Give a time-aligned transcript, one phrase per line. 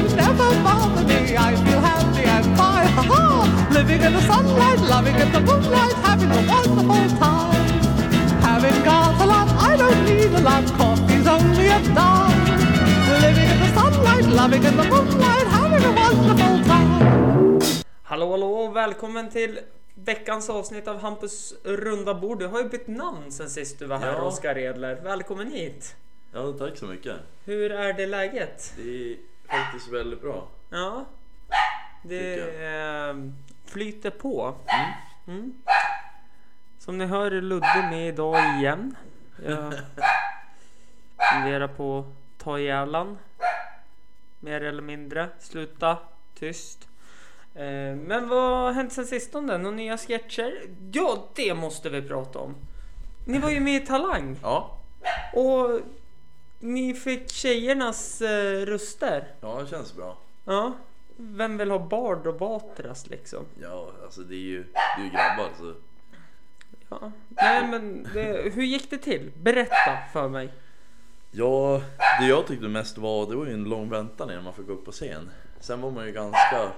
[0.00, 1.36] worries never bother me.
[1.36, 3.68] I feel happy and fine, ha ha!
[3.72, 7.66] Living in the sunlight, loving in the moonlight, having a wonderful time.
[8.42, 10.64] Having got a lot, I don't need a lot.
[10.78, 12.40] Coffee's only a dime.
[13.24, 17.60] Living in the sunlight, loving in the moonlight, having a wonderful time.
[18.02, 19.60] Hallå hallå och välkommen till
[19.94, 22.38] veckans avsnitt av Hampus runda bord.
[22.38, 24.22] Du har ju bytt namn sen sist du var här Ja.
[24.22, 25.00] Oskar Edler.
[25.04, 25.96] Välkommen hit!
[26.32, 27.16] Ja, tack så mycket.
[27.44, 28.72] Hur är det läget?
[28.76, 29.16] Det
[29.50, 30.48] faktiskt väldigt bra.
[30.70, 31.04] Ja,
[32.02, 33.14] det eh,
[33.64, 34.54] flyter på.
[35.26, 35.54] Mm.
[36.78, 38.96] Som ni hör är Ludde med idag igen.
[39.46, 39.74] Jag
[41.32, 43.16] funderar på att ta ihjäl.
[44.40, 45.28] Mer eller mindre.
[45.38, 45.98] Sluta.
[46.34, 46.88] Tyst.
[47.54, 49.58] Eh, men vad har hänt sen sistone?
[49.58, 50.52] Några nya sketcher?
[50.92, 52.54] Ja, det måste vi prata om.
[53.24, 54.78] Ni var ju med i Talang Ja,
[55.34, 55.80] och
[56.60, 59.34] ni fick tjejernas eh, röster.
[59.40, 60.18] ja det känns bra.
[60.44, 60.72] Ja.
[61.16, 63.44] Vem vill ha Bard och Batras liksom?
[63.62, 65.74] Ja, alltså det är ju, det är ju grabbar så.
[66.88, 67.12] Ja.
[67.28, 69.32] Nej men det, hur gick det till?
[69.36, 70.52] Berätta för mig.
[71.30, 71.82] Ja,
[72.20, 74.72] det jag tyckte mest var, det var ju en lång väntan innan man fick gå
[74.72, 75.30] upp på scen.
[75.60, 76.72] Sen var man ju ganska,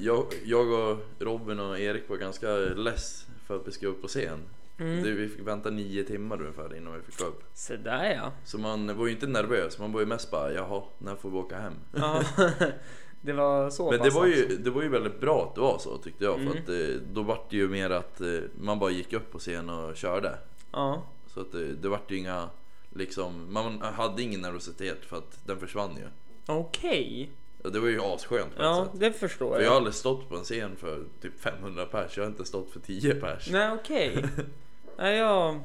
[0.00, 4.08] jag, jag och Robin och Erik var ganska less för att vi skulle upp på
[4.08, 4.38] scen.
[4.82, 5.02] Mm.
[5.04, 7.42] Det, vi fick vänta nio timmar ungefär innan vi fick gå upp.
[7.54, 8.32] Så där ja.
[8.44, 11.36] Så man var ju inte nervös, man var ju mest bara jaha, när får vi
[11.36, 11.74] åka hem?
[11.96, 12.22] ja.
[13.20, 14.58] det var så Men det var, ju, alltså.
[14.58, 16.40] det var ju väldigt bra att det var så tyckte jag.
[16.40, 16.52] Mm.
[16.52, 18.26] För att eh, då vart det ju mer att eh,
[18.60, 20.38] man bara gick upp på scen och körde.
[20.72, 21.02] Ja.
[21.26, 22.48] Så att det, det vart ju inga,
[22.90, 26.06] liksom, man hade ingen nervositet för att den försvann ju.
[26.46, 27.30] Okej.
[27.64, 29.00] Och det var ju asskönt på Ja ett sätt.
[29.00, 29.76] det förstår För jag har jag.
[29.76, 33.14] aldrig stått på en scen för typ 500 pers, jag har inte stått för 10
[33.14, 33.48] pers.
[33.50, 34.24] Nej okej.
[35.10, 35.60] jag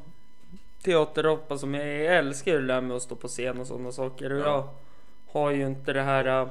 [0.84, 2.04] teaterhoppa som jag är.
[2.04, 4.34] Jag älskar ju det där med att stå på scen och sådana saker.
[4.34, 4.44] Och Ja.
[4.46, 4.70] jag
[5.34, 6.50] har ju inte det här äh,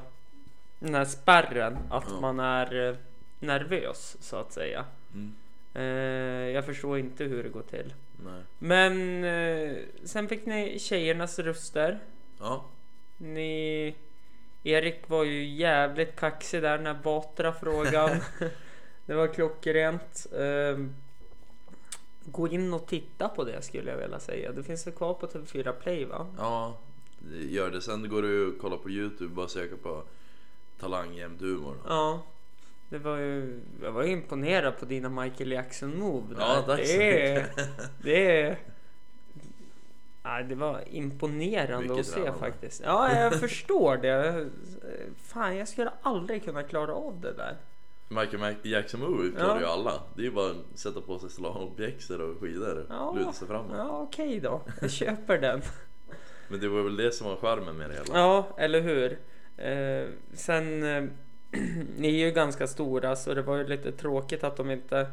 [0.79, 2.97] den här spärren att man är äh,
[3.41, 4.84] nervös så att säga.
[5.14, 5.34] Mm.
[5.75, 7.95] Eh, jag förstår inte hur det går till.
[8.25, 8.42] Nej.
[8.58, 11.98] Men eh, sen fick ni tjejernas röster.
[12.41, 12.64] Ja,
[13.17, 13.95] Ni...
[14.64, 18.11] Erik var ju jävligt kaxig där när Batra frågan.
[19.07, 20.27] det var klockrent.
[22.31, 24.53] Gå in och titta på det skulle jag vilja säga.
[24.53, 26.27] Det finns väl kvar på TV4 Play va?
[26.39, 26.77] ja,
[27.48, 27.81] gör det.
[27.81, 30.03] Sen går du och kollar på Youtube, bara söka på
[30.81, 31.77] talang jämt humor.
[31.89, 32.23] Ja.
[32.89, 36.41] Det var ju, jag var ju imponerad på dina Michael Jackson move där.
[36.41, 37.69] Ja, tack så det är, mycket.
[38.03, 38.58] det är...
[40.23, 42.39] Nej, det var imponerande Mycket att se tränande.
[42.39, 42.83] faktiskt.
[42.85, 44.48] Ja, jag förstår det.
[45.17, 47.57] Fan, jag skulle aldrig kunna klara av det där.
[48.08, 49.61] Michael Jackson Movie klarar Ja.
[49.61, 50.02] ju alla.
[50.14, 53.00] Det är ju bara att sätta på sig slalompjäxor och skidor Ja.
[53.08, 53.72] och luta sig framåt.
[53.77, 54.61] Ja, okej då.
[54.80, 55.62] Jag köper den.
[56.48, 58.18] Men det var väl det som var charmen med det hela.
[58.18, 59.18] Ja, eller hur?
[59.56, 61.05] Eh, sen, eh,
[61.98, 65.06] ni är ju ganska stora så det var ju lite tråkigt att de inte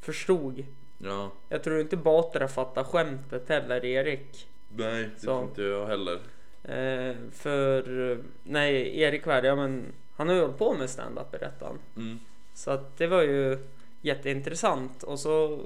[0.00, 0.64] förstod.
[0.98, 4.48] Ja, Jag tror inte Batra fattar skämtet heller, Erik.
[4.68, 5.26] nej det Så.
[5.26, 6.18] tror inte jag heller.
[6.62, 9.84] Eh, för, eh, nej, Erik var ja men
[10.16, 11.78] han har ju hållit på med stand-up berättade han.
[12.04, 12.18] Mm.
[12.60, 13.58] Så att det var ju
[14.02, 15.60] jätteintressant och så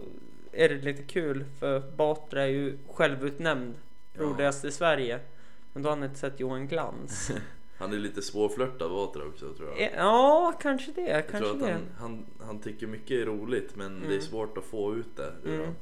[0.52, 3.74] är det lite kul för Batra är ju självutnämnd
[4.12, 4.22] Ja.
[4.22, 5.18] roligast i Sverige.
[5.72, 7.30] Men då har han inte sett Johan Glans.
[7.78, 9.90] Han är lite svårflörtad Vatra också tror jag.
[9.96, 11.00] Ja, kanske det.
[11.08, 11.72] jag Kanske tror att det.
[11.72, 14.20] han, han, han tycker mycket är roligt men det är Mm.
[14.22, 15.74] svårt att få ut det ur Mm.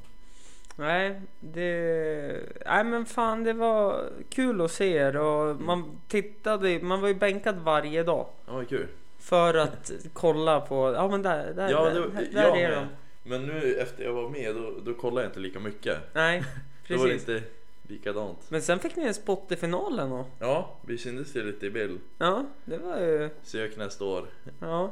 [0.76, 2.42] Nej, det...
[2.66, 7.14] Nej men fan det var kul att se er och man tittade, man var ju
[7.14, 8.26] bänkad varje dag.
[8.46, 8.86] Ja, kul.
[9.22, 12.78] För att kolla på, ja men där, där, Ja, där, det, där jag är med.
[12.78, 12.88] de.
[13.30, 15.98] Men nu efter jag var med då, då kollade jag inte lika mycket.
[16.12, 16.42] Nej,
[16.88, 17.28] Då var det precis.
[17.28, 17.42] inte
[17.88, 18.38] likadant.
[18.48, 21.70] Men sen fick ni en spot i finalen och Ja, vi syntes ju lite i
[21.70, 22.00] bild.
[22.18, 24.26] ja, det var ju, Sök nästa år.
[24.60, 24.90] ja.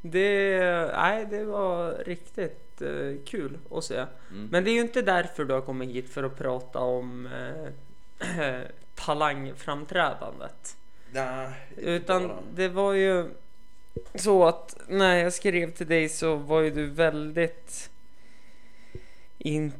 [0.00, 0.60] Det,
[0.96, 3.96] nej det var riktigt eh, kul att se.
[4.30, 4.48] Mm.
[4.50, 8.60] Men det är ju inte därför du har kommit hit för att prata om eh,
[8.94, 10.76] talangframträdandet.
[11.12, 12.38] Nej, Utan bara.
[12.54, 13.24] det var ju
[14.14, 17.90] så att när jag skrev till dig så var ju du väldigt
[19.38, 19.72] in,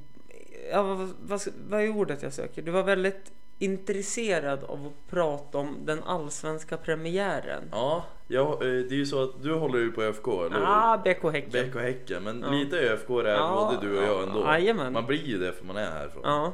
[0.73, 2.63] ja, vad, vad, vad är ordet jag söker?
[2.63, 7.63] Du var väldigt intresserad av att prata om den allsvenska premiären.
[7.73, 10.65] Ja, jag, eh, det är ju så att du håller ju på ÖFK, eller hur?
[10.67, 11.71] Ah, BK Häcken.
[11.71, 12.51] BK Häcken, men Ja.
[12.51, 14.41] lite ÖFK är Ja, både du och jag ändå.
[14.45, 14.93] jajamän.
[14.93, 16.23] Man blir ju det för man är härifrån.
[16.25, 16.53] Ja,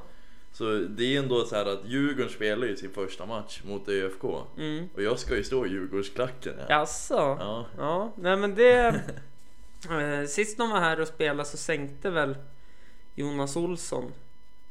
[0.54, 4.24] Så det är ändå så här att Djurgården spelar ju sin första match mot ÖFK.
[4.58, 4.88] mm.
[4.94, 6.54] Och jag ska ju stå i Djurgårdsklacken.
[6.58, 6.64] Ja.
[6.68, 7.14] Jaså?
[7.40, 7.66] Ja.
[7.78, 9.00] Ja, nej men det...
[9.90, 12.36] Eh, sist de var här och spelade så sänkte väl
[13.14, 14.12] Jonas Olsson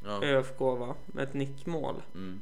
[0.04, 0.22] Ja.
[0.24, 0.94] ÖFK va?
[1.06, 2.02] Med ett nickmål.
[2.14, 2.40] Mm.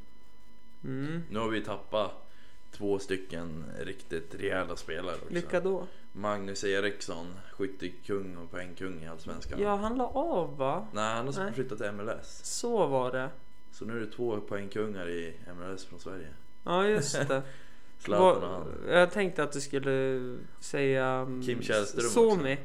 [0.84, 1.22] Mm.
[1.30, 2.31] Nu har vi tappat
[2.72, 5.34] två stycken riktigt rejäla spelare också.
[5.34, 5.86] Vilka då?
[6.12, 9.60] Magnus Eriksson, skyttekung och poängkung i Allsvenskan.
[9.60, 10.86] Ja, han la av va?
[10.92, 12.40] Nej, han har flyttat till MLS.
[12.44, 13.30] Så var det.
[13.72, 16.28] Så nu är det två poängkungar i MLS från Sverige.
[16.64, 17.42] Ja, just det.
[17.98, 18.66] Zlatan och han.
[18.88, 20.20] jag tänkte att du skulle
[20.60, 21.06] säga...
[21.06, 22.56] mm, Kim Källström också.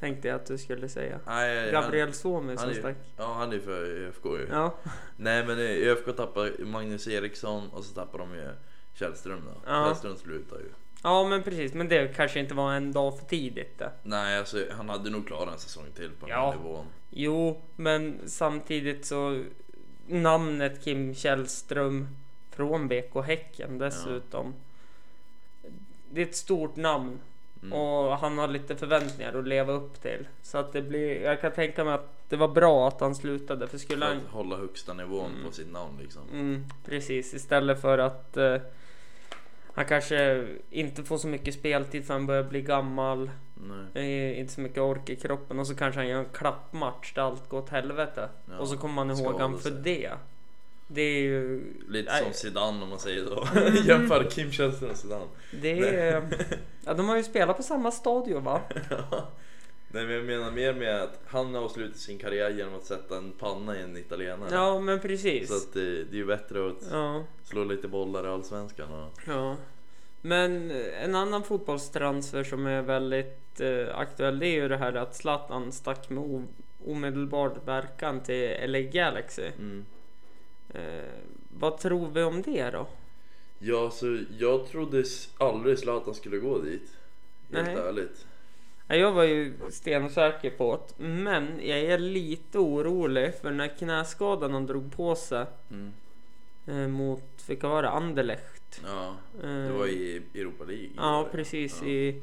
[0.00, 1.20] Tänkte jag att du skulle säga.
[1.26, 2.96] Nej, Gabriel Suomi han som är- stack.
[3.16, 4.46] Ja, han är för ÖFK ju.
[4.50, 4.74] Ja.
[5.16, 8.48] Nej, men i ÖFK tappar Magnus Eriksson och så tappar de ju
[8.94, 9.60] Källström då.
[9.66, 9.84] Ja.
[9.86, 10.68] Källström slutar ju.
[11.02, 11.74] ja, men precis.
[11.74, 13.90] Men det kanske inte var en dag för tidigt det.
[14.02, 16.50] Nej, alltså han hade nog klarat en säsong till på den Ja.
[16.50, 16.86] här nivån.
[17.10, 19.44] Jo, men samtidigt så
[20.06, 22.08] namnet Kim Källström
[22.50, 24.54] från BK Häcken dessutom.
[26.10, 27.20] Det är ett stort namn
[27.64, 27.78] Mm.
[27.78, 30.26] och han har lite förväntningar att leva upp till.
[30.42, 33.68] Så att det blir, jag kan tänka mig att det var bra att han slutade
[33.68, 34.16] för skulle För han...
[34.26, 36.22] att hålla högsta nivån på sitt namn liksom.
[36.32, 38.56] Mm, precis, istället för att eh,
[39.74, 43.30] han kanske inte får så mycket speltid för han börjar bli gammal.
[43.54, 44.32] Nej.
[44.32, 47.22] Eh, inte så mycket ork i kroppen och så kanske han gör en klappmatch där
[47.22, 48.28] allt går åt helvete.
[48.50, 50.12] Ja, och så kommer man ihåg han för det.
[50.94, 51.62] Det är ju...
[51.88, 53.46] Lite som Zidane om man säger så.
[53.88, 55.26] Jämför Kim Källström och Zidane.
[55.50, 56.22] Det är...
[56.84, 58.60] Ja, de har ju spelat på samma stadion va?
[59.88, 63.16] Nej men jag menar mer med att han har avslutat sin karriär genom att sätta
[63.16, 64.48] en panna i en italienare.
[64.52, 65.48] Ja, men precis.
[65.48, 68.92] Så att det, det är ju bättre att Ja, slå lite bollar i Allsvenskan.
[68.92, 69.20] Och...
[69.26, 69.56] ja.
[70.20, 70.70] Men
[71.02, 75.72] en annan fotbollstransfer som är väldigt eh, aktuell det är ju det här att Zlatan
[75.72, 76.46] stack med
[76.84, 79.46] omedelbar verkan till LA Galaxy.
[79.58, 79.84] Mm.
[80.74, 81.04] Eh,
[81.58, 82.86] vad tror vi om det då?
[83.58, 85.04] Ja, så jag trodde
[85.38, 86.96] aldrig Zlatan skulle gå dit.
[87.52, 87.76] Helt Nej.
[87.76, 88.26] ärligt.
[88.88, 94.52] Ja, Jag var ju stensäker på det, men jag är lite orolig för när knäskadan
[94.52, 95.92] han drog på sig Mm.
[96.66, 98.80] eh, mot, vilka var det, Anderlecht?
[98.86, 100.90] Ja, det Eh, var i Europa League.
[100.96, 101.88] Ja, precis Ja.
[101.88, 102.22] i...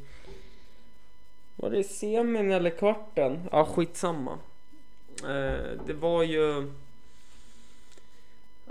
[1.56, 3.40] Var det semin eller kvarten?
[3.52, 4.38] Ja, skitsamma.
[5.24, 6.72] Eh, det var ju...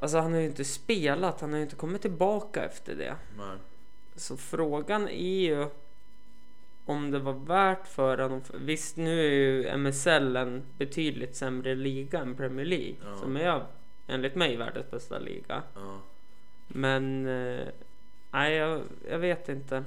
[0.01, 3.17] Alltså han har ju inte spelat, han har ju inte kommit tillbaka efter det.
[3.37, 3.57] Nej.
[4.15, 5.67] Så frågan är ju
[6.85, 8.43] om det var värt för honom.
[8.55, 12.95] Visst, nu är ju MSL en betydligt sämre liga än Premier League.
[13.05, 13.17] Ja.
[13.17, 13.65] Som är
[14.07, 15.63] enligt mig världens bästa liga.
[15.75, 15.99] Ja.
[16.69, 17.67] Men eh,
[18.31, 19.85] nej, jag, jag vet inte.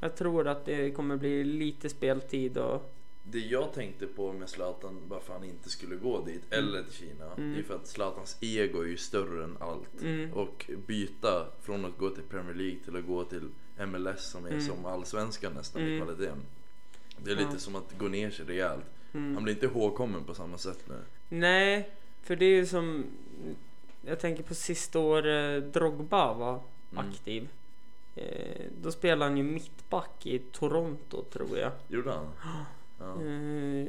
[0.00, 2.94] Jag tror att det kommer bli lite speltid och
[3.30, 7.24] Det jag tänkte på med Zlatan, varför han inte skulle gå dit, eller till Kina,
[7.36, 7.52] Mm.
[7.52, 10.02] det är för att Zlatans ego är ju större än allt.
[10.02, 10.32] Mm.
[10.32, 13.48] Och byta från att gå till Premier League till att gå till
[13.86, 14.60] MLS som är Mm.
[14.60, 16.00] som allsvenskan nästan i Mm.
[16.06, 16.38] kvaliteten.
[17.24, 17.46] Det är Ja.
[17.48, 18.84] lite som att gå ner sig rejält.
[19.12, 19.34] mm.
[19.34, 21.00] Han blir inte ihågkommen på samma sätt nu.
[21.28, 21.90] Nej,
[22.22, 23.04] för det är ju som
[24.06, 27.08] jag tänker på sista året Drogba var Mm.
[27.08, 27.48] aktiv.
[28.14, 31.72] Eh, då spelade han ju mittback i Toronto tror jag.
[31.88, 32.26] Gjorde han?
[32.98, 33.22] Ja.
[33.22, 33.86] Eh,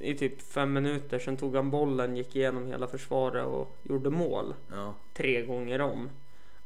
[0.00, 4.54] I typ fem minuter, sen tog han bollen, gick igenom hela försvaret och gjorde mål.
[4.70, 4.94] ja.
[5.12, 6.10] tre gånger om.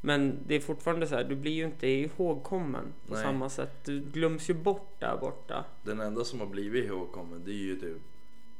[0.00, 3.22] Men det är fortfarande så här, du blir ju inte ihågkommen på Nej.
[3.22, 3.84] samma sätt.
[3.84, 5.64] Du glöms ju bort där borta.
[5.82, 8.02] Den enda som har blivit ihågkommen det är ju typ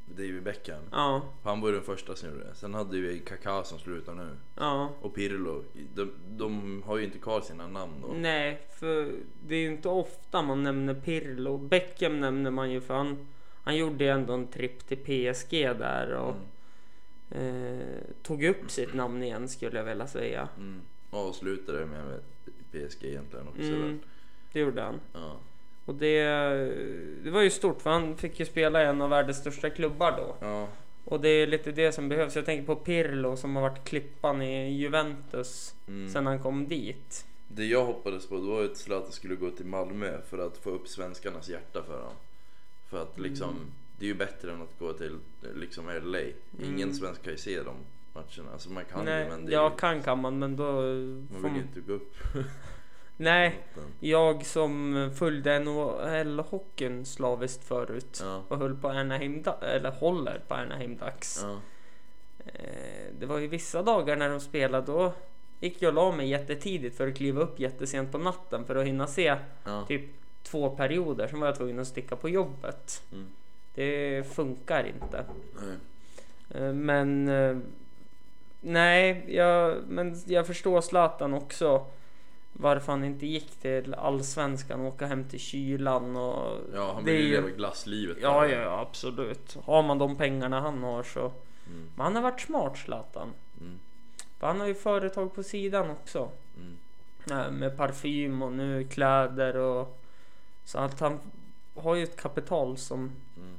[0.09, 0.81] David Beckham.
[0.91, 2.55] Ja, Han var ju den första som gjorde det.
[2.55, 4.29] Sen hade vi Kaká som slutar nu.
[4.55, 4.89] ja.
[5.01, 5.63] Och Pirlo.
[5.93, 8.07] De, de har ju inte kvar sina namn då.
[8.07, 9.11] Nej, för
[9.47, 11.57] det är ju inte ofta man nämner Pirlo.
[11.57, 13.27] Beckham nämner man ju för han,
[13.63, 16.35] han gjorde ju ändå en tripp till PSG där och
[17.31, 17.79] Mm.
[17.81, 20.49] eh, tog upp sitt namn igen skulle jag vilja säga.
[20.57, 20.81] Mm.
[21.09, 22.19] Avslutade med,
[22.71, 23.61] PSG egentligen också.
[23.61, 23.99] Mm,
[24.53, 24.99] det gjorde han.
[25.13, 25.37] Ja.
[25.87, 26.23] Och det,
[27.23, 30.11] det var ju stort för han fick ju spela i en av världens största klubbar
[30.17, 30.35] då.
[30.47, 30.67] ja.
[31.05, 32.35] Och det är lite det som behövs.
[32.35, 36.09] Jag tänker på Pirlo som har varit klippan i Juventus Mm.
[36.09, 37.25] sen han kom dit.
[37.47, 40.69] Det jag hoppades på det var att Zlatan skulle gå till Malmö för att få
[40.69, 42.13] upp svenskarnas hjärta för honom.
[42.89, 43.71] För att liksom, Mm.
[43.99, 45.19] det är ju bättre än att gå till
[45.55, 46.19] liksom LA.
[46.59, 46.93] Ingen Mm.
[46.93, 47.75] svensk kan ju se de
[48.13, 48.53] matcherna.
[48.53, 50.63] Alltså man kan Nej, ju men det är ja ju, kan kan man men då
[50.63, 52.13] man vill ju inte gå upp.
[53.17, 53.59] Nej,
[53.99, 58.43] jag som följde NHL-hockeyn slaviskt förut Ja.
[58.47, 61.39] och höll på Anaheim, eller håller på Anaheim Ducks.
[61.43, 61.59] Ja.
[62.45, 65.13] Eh, Det var ju vissa dagar när de spelade då
[65.59, 68.85] gick jag och la mig jättetidigt för att kliva upp jättesent på natten för att
[68.85, 69.85] hinna se Ja.
[69.87, 70.01] typ
[70.43, 71.27] två perioder.
[71.27, 73.03] Sen var jag tvungen att sticka på jobbet.
[73.11, 73.27] Mm.
[73.75, 75.25] Det funkar inte.
[75.61, 75.75] Nej.
[76.63, 77.57] Eh, Men eh,
[78.61, 81.85] nej, jag, men jag förstår Zlatan också.
[82.59, 87.15] Varför han inte gick till allsvenskan och åka hem till kylan och Ja, han vill
[87.25, 88.17] ju- leva glasslivet.
[88.21, 88.49] Ja, där.
[88.49, 89.57] ja, ja, absolut.
[89.63, 91.19] Har man de pengarna han har så.
[91.21, 91.89] Mm.
[91.95, 93.33] Men han har varit smart Zlatan.
[93.61, 93.79] Mm.
[94.39, 96.29] För han har ju företag på sidan också.
[96.57, 96.77] Mm.
[97.45, 99.99] eh, med parfym och nu kläder och
[100.63, 101.19] så att han
[101.75, 103.53] har ju ett kapital som Mm.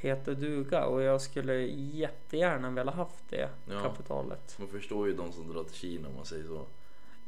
[0.00, 3.80] heter duga och jag skulle jättegärna vilja haft det Ja.
[3.82, 4.56] kapitalet.
[4.58, 6.66] Man förstår ju de som drar till Kina om man säger så.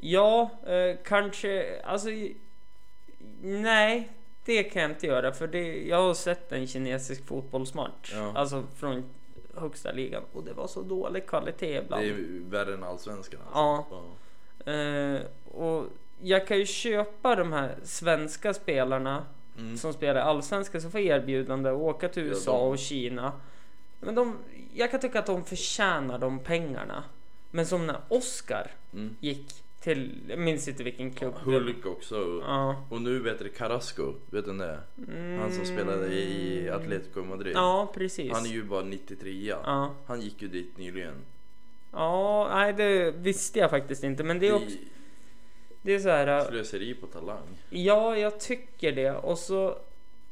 [0.00, 2.09] Ja, eh, kanske, alltså
[3.43, 4.09] nej,
[4.45, 8.33] det kan jag inte göra för det, jag har sett en kinesisk fotbollsmatch, Ja.
[8.35, 9.05] alltså från
[9.55, 12.02] högsta ligan och det var så dålig kvalitet ibland.
[12.02, 13.59] Det är värre än allsvenskan alltså.
[13.59, 13.87] Ja.
[14.64, 14.73] Ja.
[14.73, 15.85] Eh, och
[16.21, 19.26] jag kan ju köpa de här svenska spelarna
[19.59, 19.76] Mm.
[19.76, 23.33] som spelar allsvenskan som får erbjudande att åka till USA och Kina.
[24.00, 24.37] Men de,
[24.75, 27.05] jag kan tycka att de förtjänar de pengarna.
[27.50, 29.17] Men som när Oscar Mm.
[29.21, 31.35] gick till, jag minns inte vilken klubb.
[31.35, 32.42] Hulk också.
[32.47, 32.87] Ja.
[32.90, 34.80] Och nu vet du Carrasco, vet du det är?
[35.38, 37.52] Han som spelade i Atletico Madrid.
[37.56, 37.64] Mm.
[37.64, 38.32] Ja, precis.
[38.32, 39.94] Han är ju bara 93 Ja.
[40.06, 41.14] Han gick ju dit nyligen.
[41.92, 44.25] ja, nej det visste jag faktiskt inte.
[44.25, 44.76] Men det är också,
[45.82, 46.38] det är så här.
[46.38, 47.47] äh, slöseri på talang.
[47.70, 49.11] Ja, jag tycker det.
[49.12, 49.78] Och så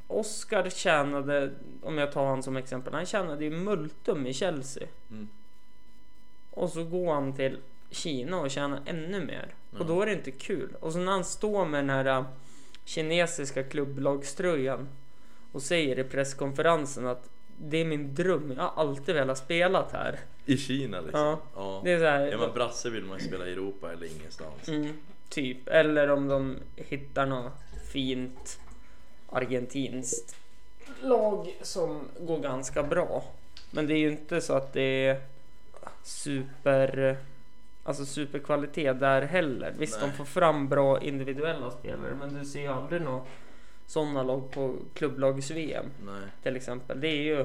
[0.07, 1.51] Oscar tjänade,
[1.81, 4.87] om jag tar han som exempel, han tjänade ju multum i Chelsea.
[5.11, 5.27] Mm.
[6.51, 7.57] Och så går han till
[7.89, 9.53] Kina och tjänar ännu mer.
[9.71, 9.79] Ja.
[9.79, 10.75] Och då är det inte kul.
[10.79, 12.25] Och så när han står med den här äh,
[12.85, 14.87] kinesiska klubblagströjan
[15.51, 20.19] och säger i presskonferensen att det är min dröm, jag har alltid velat spela här.
[20.45, 21.19] I Kina liksom.
[21.19, 21.39] Ja.
[21.55, 21.81] Ja.
[21.83, 24.67] Det är så här, Är man brasse vill man ju spela i Europa eller ingenstans.
[24.67, 24.93] Mm,
[25.29, 25.67] typ.
[25.67, 27.53] Eller om de hittar något
[27.91, 28.59] fint
[29.29, 30.35] argentinskt
[31.01, 33.23] lag som går ganska bra.
[33.71, 35.21] Men det är ju inte så att det är
[36.03, 37.17] super,
[37.87, 39.73] alltså superkvalitet där heller.
[39.77, 40.09] Visst, Nej.
[40.09, 43.21] de får fram bra individuella spelare, men du ser ju aldrig några
[43.85, 45.85] sådana lag på klubblags-VM
[46.43, 47.01] till exempel.
[47.01, 47.35] Det är ju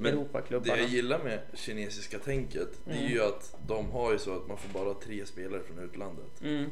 [0.00, 0.76] Men Det Europaklubbarna.
[0.80, 3.12] jag gillar med kinesiska tänket, det är Mm.
[3.12, 6.42] ju att de har ju så att man får bara tre spelare från utlandet.
[6.42, 6.70] Mm,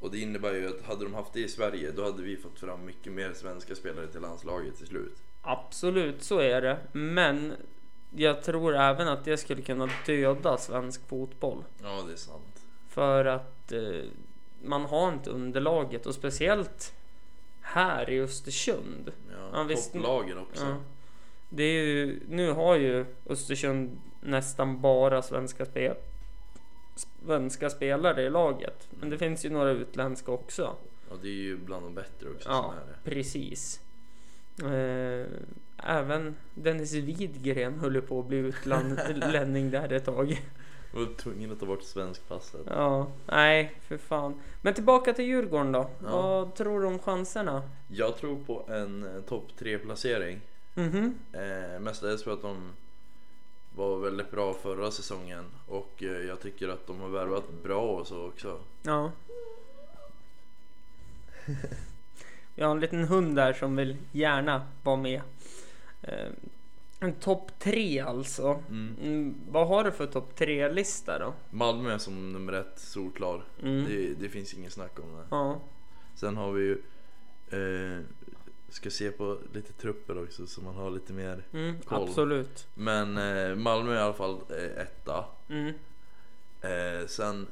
[0.00, 2.58] Och det innebär ju att hade de haft det i Sverige, då hade vi fått
[2.58, 5.16] fram mycket mer svenska spelare till landslaget till slut.
[5.42, 6.78] Absolut, så är det.
[6.92, 7.52] Men
[8.10, 11.64] jag tror även att det skulle kunna döda svensk fotboll.
[11.82, 12.64] Ja, det är sant.
[12.88, 13.80] För att eh,
[14.62, 16.94] man har inte underlaget och speciellt
[17.60, 19.12] här i Östersund.
[19.30, 20.64] Ja, Ja, topplagen också.
[20.64, 20.76] Ja.
[21.48, 25.94] Det är ju, nu har ju Östersund nästan bara svenska, spe,
[27.24, 28.88] svenska spelare i laget.
[28.90, 30.76] Men det finns ju några utländska också.
[31.10, 33.80] Och det är ju bland de bättre också Ja, precis.
[34.62, 35.26] Eh,
[35.76, 40.42] även Dennis Widgren höll på att bli utlänning där ett tag.
[40.92, 42.60] Var tvungen att ta bort svenskpasset.
[42.66, 44.40] Ja, nej, för fan.
[44.62, 45.90] Men tillbaka till Djurgården då.
[46.02, 46.10] Ja.
[46.10, 47.62] Vad tror du om chanserna?
[47.88, 50.40] Jag tror på en eh, topp tre placering.
[50.74, 51.14] Mhm.
[51.32, 52.72] Eh, mestadels för att de
[53.74, 58.06] var väldigt bra förra säsongen och eh, jag tycker att de har värvat bra och
[58.06, 58.58] så också.
[58.82, 59.12] Ja.
[62.56, 65.22] Vi har en liten hund där som vill gärna vara med.
[66.02, 66.28] Eh,
[67.00, 68.62] en topp tre alltså.
[68.68, 68.96] Mm.
[69.02, 71.34] Mm, vad har du för topp tre lista då?
[71.50, 73.44] Malmö som nummer ett, solklar.
[73.62, 73.84] Mm.
[73.84, 75.24] Det, det finns ingen snack om det.
[75.30, 75.60] Ja.
[76.14, 76.82] Sen har vi ju
[77.50, 78.00] eh,
[78.68, 81.44] ska se på lite trupper också så man har lite mer.
[81.52, 82.08] Mm, Koll.
[82.08, 82.66] absolut.
[82.74, 85.24] Men eh, Malmö är i alla fall eh, etta.
[85.48, 85.74] Mm.
[86.60, 87.46] Eh, sen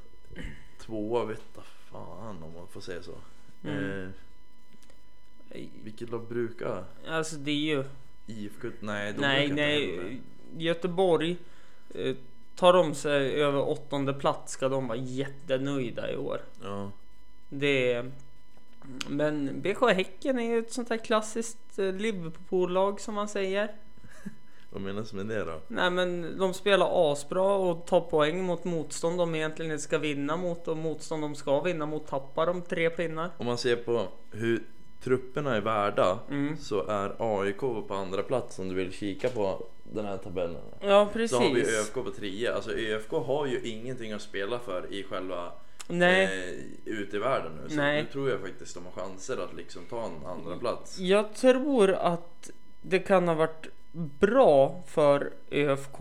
[0.79, 3.15] tvåa vet jag fan om man får säga så.
[3.65, 4.13] Mm.
[5.85, 6.85] Vilket lag brukar?
[7.09, 7.85] Alltså det är ju...
[8.27, 8.69] IFK?
[8.81, 10.03] Nej, de nej, brukar inte heller.
[10.03, 10.21] nej.
[10.57, 11.37] Göteborg.
[11.95, 12.17] Eh,
[12.57, 16.41] tar de sig över åttonde plats ska de vara jättenöjda i år.
[16.63, 16.91] Ja.
[17.49, 18.11] Det är...
[19.09, 23.73] Men BK Häcken är ju ett sånt här klassiskt eh, Liverpool-lag som man säger.
[24.71, 25.61] Vad menas med det då?
[25.69, 30.37] Nej men de spelar asbra och tar poäng mot motstånd de egentligen inte ska vinna
[30.37, 33.31] mot och motstånd de ska vinna mot tappar de tre pinnar.
[33.37, 34.63] Om man ser på hur
[35.05, 36.57] trupperna är värda Mm.
[36.57, 37.59] så är AIK
[37.89, 40.63] på andra plats om du vill kika på den här tabellen.
[40.81, 41.31] Ja precis.
[41.37, 42.55] Så har vi ÖFK på trea.
[42.55, 45.53] Alltså ÖFK har ju ingenting att spela för i själva
[45.89, 47.69] Nej, eh, ute i världen nu.
[47.71, 48.03] Så Nej.
[48.03, 50.99] nu tror jag faktiskt de har chanser att liksom ta en andra plats.
[50.99, 52.51] jag tror att
[52.83, 55.99] det kan ha varit bra för ÖFK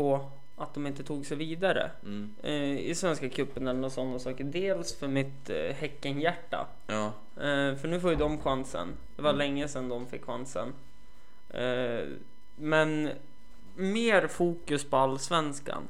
[0.56, 2.34] att de inte tog sig vidare Mm.
[2.44, 4.44] eh, i Svenska cupen eller något sådana saker.
[4.44, 6.68] Dels för mitt eh, Häckenhjärta.
[6.88, 8.88] Ja, Eh, för nu får ju de chansen.
[9.16, 9.38] Det var Mm.
[9.40, 10.74] länge sedan de fick chansen.
[11.50, 12.08] Eh,
[12.56, 13.10] men
[13.76, 15.88] mer fokus på allsvenskan.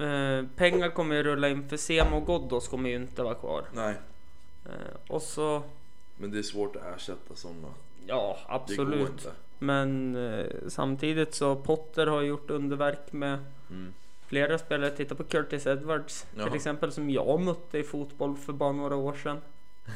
[0.00, 3.64] Eh, pengar kommer ju rulla in för Semo och Ghoddos kommer ju inte vara kvar.
[3.74, 3.94] nej.
[4.64, 5.62] Eh, och så,
[6.16, 7.68] Men det är svårt att ersätta sådana.
[8.06, 9.08] ja Det går absolut.
[9.10, 9.30] inte.
[9.62, 13.38] Men eh, samtidigt så Potter har gjort underverk med
[13.70, 13.92] Mm.
[14.26, 14.90] flera spelare.
[14.90, 16.44] Titta på Curtis Edwards Ja.
[16.44, 19.40] till exempel som jag mötte i fotboll för bara några år sedan.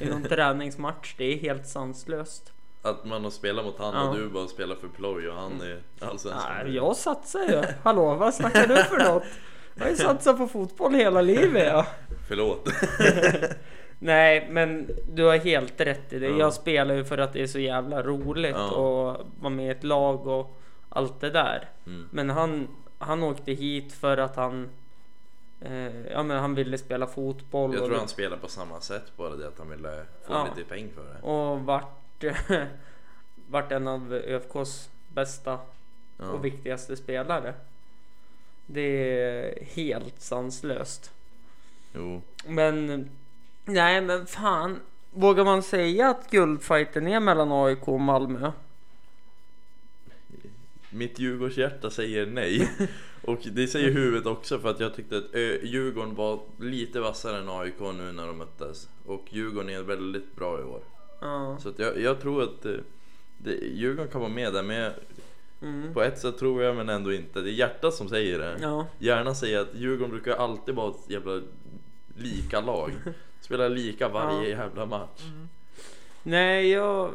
[0.01, 1.15] I någon träningsmatch.
[1.19, 2.53] Det är helt sanslöst.
[2.83, 4.09] Att man har spelat mot han Ja.
[4.09, 6.53] och du bara spelar för ploj och han är allsvenskan.
[6.65, 7.63] Nej, jag satsar ju.
[7.83, 9.23] Hallå, vad snackar du för något?
[9.75, 11.87] Jag har ju satsat på fotboll hela livet ja.
[12.29, 12.69] Förlåt.
[13.99, 16.27] Nej, men du har helt rätt i det.
[16.29, 16.39] Ja.
[16.39, 18.71] Jag spelar ju för att det är så jävla roligt Ja.
[18.71, 20.57] och vara med i ett lag och
[20.89, 21.69] allt det där.
[21.87, 22.09] Mm.
[22.13, 24.69] Men han, han åkte hit för att han
[25.61, 29.37] eh, Ja men han ville spela fotboll Jag tror han spelar på samma sätt bara
[29.37, 30.49] det att han ville få Ja.
[30.57, 31.27] lite peng för det.
[31.27, 32.25] och vart,
[33.49, 35.59] vart en av ÖFKs bästa
[36.19, 36.29] Ja.
[36.31, 37.55] och viktigaste spelare.
[38.67, 41.11] Det är helt sanslöst.
[41.95, 42.23] Jo.
[42.47, 43.09] Men
[43.67, 44.81] nej men fan.
[45.11, 48.53] Vågar man säga att guldfighten är mellan AIK och Malmö?
[50.91, 52.71] Mitt Djurgårdshjärta säger nej.
[53.25, 57.39] Och det säger huvudet också för att jag tyckte att Ö- Djurgården var lite vassare
[57.39, 58.89] än AIK nu när de möttes.
[59.07, 60.81] Och Djurgården är väldigt bra i år.
[61.21, 61.59] Ja.
[61.63, 62.73] Så att jag, jag tror att eh,
[63.39, 64.93] det, Djurgården kan vara med där men jag,
[65.63, 65.95] Mm.
[65.95, 67.41] på ett sätt tror jag men ändå inte.
[67.41, 68.57] Det är hjärtat som säger det.
[68.61, 68.87] Ja.
[68.99, 71.43] Hjärnan säger att Djurgården brukar alltid vara ett jävla
[72.17, 72.93] lika lag.
[73.47, 75.23] Spelar lika varje jävla match.
[76.23, 77.15] Nej, jag...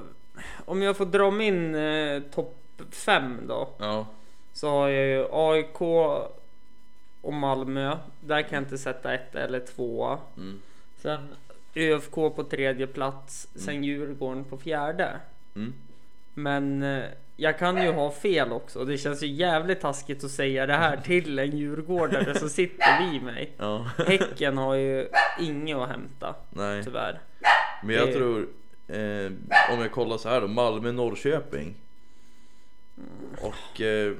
[0.65, 3.69] Om jag får dra min eh, topp 5 då.
[3.77, 4.07] Ja.
[4.53, 5.81] Så har jag ju AIK
[7.21, 7.97] och Malmö.
[8.19, 10.17] Där kan jag inte sätta ett eller två.
[10.37, 10.61] Mm.
[10.97, 11.27] Sen
[11.75, 13.47] ÖFK på tredje plats.
[13.55, 15.19] Sen Djurgården på fjärde.
[15.55, 15.73] Mm.
[16.33, 17.03] Men eh,
[17.41, 18.85] jag kan ju ha fel också.
[18.85, 23.23] Det känns ju jävligt taskigt att säga det här till en djurgårdare som sitter vid
[23.23, 23.53] mig.
[23.57, 23.89] Ja.
[24.07, 25.07] Häcken har ju
[25.39, 26.83] inget att hämta Nej.
[26.83, 27.19] tyvärr.
[27.83, 28.39] Men jag Det- tror,
[28.87, 29.31] eh,
[29.73, 31.75] om jag kollar så här då, Malmö-Norrköping.
[33.41, 34.13] Och eh,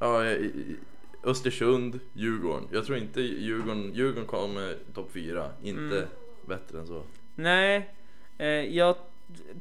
[0.00, 0.76] ja, i-
[1.24, 2.68] Östersund, Djurgården.
[2.72, 5.50] Jag tror inte Djurgården, Djurgården kommer topp fyra.
[5.62, 6.08] Inte Mm.
[6.46, 7.02] bättre än så.
[7.34, 7.90] Nej,
[8.38, 8.96] eh, jag...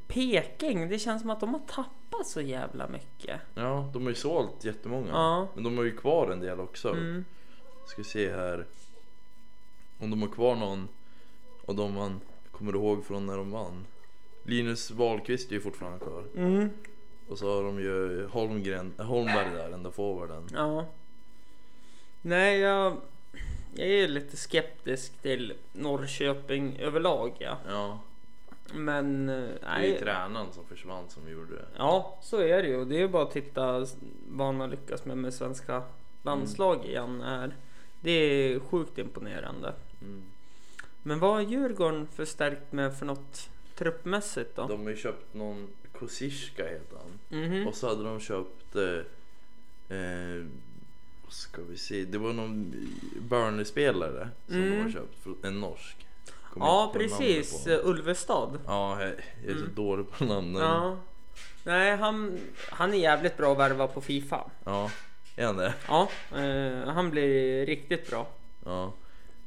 [0.07, 3.41] Peking, det känns som att de har tappat så jävla mycket.
[3.55, 5.09] Ja, de har ju sålt jättemånga.
[5.11, 5.47] Ja.
[5.55, 6.89] Men de har ju kvar en del också.
[6.89, 7.25] Mm.
[7.85, 8.65] Ska se här.
[9.99, 10.87] Om de har kvar någon
[11.65, 13.85] och de man kommer ihåg från när de vann.
[14.43, 16.23] Linus Wahlqvist är ju fortfarande kvar.
[16.35, 16.69] Mm.
[17.29, 20.47] Och så har de ju Holmgren, Holmberg där, den där forwarden.
[20.53, 20.85] Ja.
[22.21, 22.97] Nej, jag,
[23.73, 27.37] jag är lite skeptisk till Norrköping överlag.
[27.39, 27.57] Ja.
[27.67, 27.99] Ja,
[28.73, 29.99] Men eh, det är nej.
[29.99, 31.65] tränaren som försvann som gjorde det.
[31.77, 32.85] Ja, så är det ju.
[32.85, 33.85] Det är ju bara att titta
[34.27, 35.83] vad han har lyckats med med svenska
[36.23, 37.21] landslag igen.
[37.21, 37.55] Är.
[38.01, 39.73] Det är sjukt imponerande.
[40.01, 40.23] Mm.
[41.03, 44.67] Men vad har Djurgården förstärkt med för något truppmässigt då?
[44.67, 45.67] De har ju köpt någon
[45.99, 47.39] Kosishka heter han.
[47.41, 47.67] Mhm.
[47.67, 50.45] Och så hade de köpt eh, eh,
[51.23, 52.73] vad ska vi se, det var någon
[53.29, 54.83] Burnley-spelare som de Mm.
[54.83, 56.05] har köpt, för- en norsk.
[56.55, 57.67] Ja, precis.
[57.83, 58.59] Ulvestad.
[58.67, 59.75] Ja, jag, är så Mm.
[59.75, 60.61] dålig på namnen.
[60.61, 60.97] Ja.
[61.63, 62.39] Nej, han,
[62.71, 64.43] han är jävligt bra att värva på Fifa.
[64.65, 64.89] Ja,
[65.35, 65.73] är han det?
[65.87, 68.27] Ja, eh, han blir riktigt bra.
[68.65, 68.93] Ja.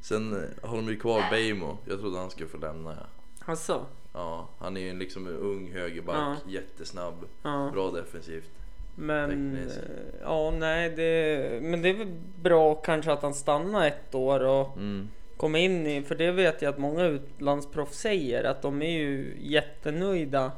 [0.00, 1.78] Sen eh, har de ju kvar Beijmo.
[1.88, 2.96] Jag trodde han skulle få lämna.
[3.44, 6.50] Alltså, Ja, han är ju liksom en ung högerback, Ja.
[6.50, 7.70] jättesnabb, ja.
[7.72, 8.50] bra defensivt.
[8.94, 9.78] Men Tekniskt.
[9.82, 14.40] eh, ja, nej, det, men det är väl bra kanske att han stannar ett år
[14.40, 15.08] och Mm.
[15.36, 19.36] Kommer in i, för det vet jag att många utlandsproffs säger att de är ju
[19.40, 20.52] jättenöjda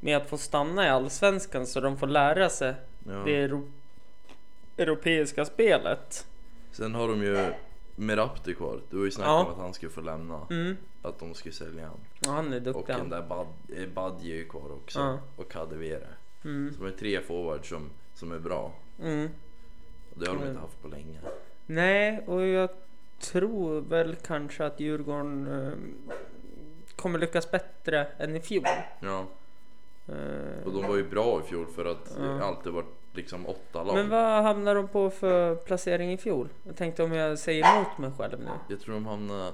[0.00, 2.74] med att få stanna i allsvenskan så de får lära sig
[3.08, 3.12] Ja.
[3.12, 3.70] det euro,
[4.76, 6.26] europeiska spelet.
[6.72, 7.52] Sen har de ju
[7.98, 8.80] Merapti kvar.
[8.90, 9.44] Du har ju snackat Ja.
[9.44, 10.40] om att han skulle få lämna.
[10.50, 10.76] Mm.
[11.02, 11.98] Att de skulle sälja han.
[12.20, 12.86] Ja, Han är Och duktig.
[12.86, 13.08] den han.
[13.10, 14.98] där Bad, eh, Badji är ju kvar också.
[14.98, 15.18] Ja.
[15.36, 16.06] Och Kadewere.
[16.44, 16.72] Mm.
[16.74, 18.72] Så de är tre forwards som, som är bra.
[19.02, 19.28] Mm.
[20.14, 20.48] Och det har de Mm.
[20.48, 21.18] inte haft på länge.
[21.66, 22.70] Nej, och jag
[23.20, 25.72] tror väl kanske att Djurgården eh,
[26.96, 28.64] kommer lyckas bättre än i fjol.
[29.00, 29.26] Ja,
[30.08, 33.82] Eh, och de var ju bra i fjol för att det alltid varit liksom åtta
[33.82, 33.94] lag.
[33.94, 36.48] Men vad hamnar de på för placering i fjol?
[36.64, 38.50] Jag tänkte om jag säger emot mig själv nu.
[38.68, 39.52] Jag tror de hamnade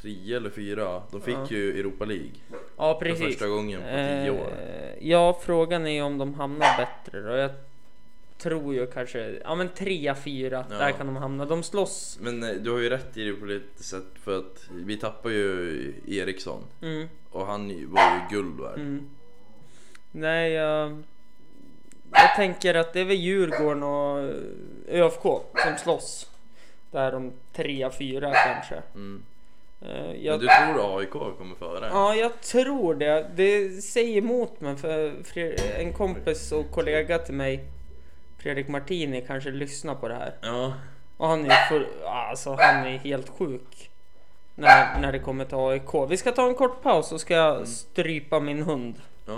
[0.00, 1.02] tre eller fyra.
[1.10, 1.46] De fick Ja.
[1.50, 2.30] ju Europa League
[2.76, 3.26] Ja, för precis.
[3.26, 4.52] första gången på tio år.
[4.68, 7.36] Eh, ja, frågan är om de hamnar bättre då.
[7.36, 7.50] Jag
[8.38, 10.76] tror ju kanske, ja men trea, fyra, Ja.
[10.76, 11.44] där kan de hamna.
[11.44, 12.18] De slåss.
[12.20, 15.30] Men eh, du har ju rätt i det på lite sätt för att vi tappar
[15.30, 18.74] ju Eriksson Mm, och han var ju guld värd.
[18.78, 19.08] mm.
[20.12, 21.02] Nej, jag...
[22.12, 25.22] Jag tänker att det är väl Djurgården och eh, ÖFK
[25.54, 26.30] som slåss.
[26.90, 28.82] Där de trea, fyra kanske.
[28.94, 29.22] Mm.
[29.82, 30.38] Eh, jag...
[30.38, 31.88] Men du tror AIK kommer före?
[31.92, 33.30] Ja, jag tror det.
[33.36, 35.40] Det säger emot mig för för
[35.80, 37.64] en kompis och kollega till mig
[38.46, 40.34] Fredrik Martini kanske lyssnar på det här.
[40.40, 40.72] Ja.
[41.16, 43.90] Och han är, för, alltså, han är helt sjuk.
[44.54, 46.10] När, när det kommer till AIK.
[46.10, 48.94] Vi ska ta en kort paus så ska jag strypa min hund.
[49.26, 49.32] ja.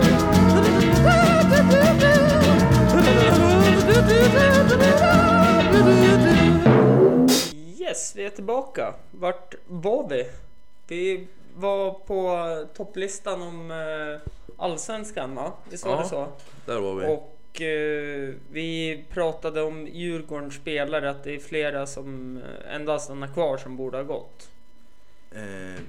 [7.78, 8.94] Yes, vi är tillbaka.
[9.10, 10.26] Vart var vi?
[10.86, 12.38] Vi var på
[12.76, 14.20] topplistan om eh,
[14.56, 15.52] allsvenskan va?
[15.70, 15.98] Visst var Ja.
[16.02, 16.26] det så?
[16.66, 17.06] Där var vi.
[17.06, 23.28] Och eh, vi pratade om Djurgårdens spelare, att det är flera som eh, endast stannar
[23.34, 24.50] kvar som borde ha gått.
[25.30, 25.82] Eh,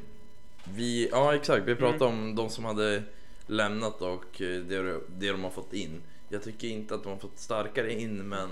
[0.63, 3.03] vi, ja exakt, vi pratade om de som hade
[3.47, 6.01] lämnat och eh, det, det de har fått in.
[6.29, 8.49] Jag tycker inte att de har fått starkare in men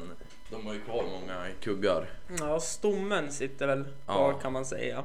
[0.52, 2.10] de har ju kvar många kuggar.
[2.40, 4.40] Ja, stommen sitter väl kvar Ja.
[4.42, 5.04] kan man säga.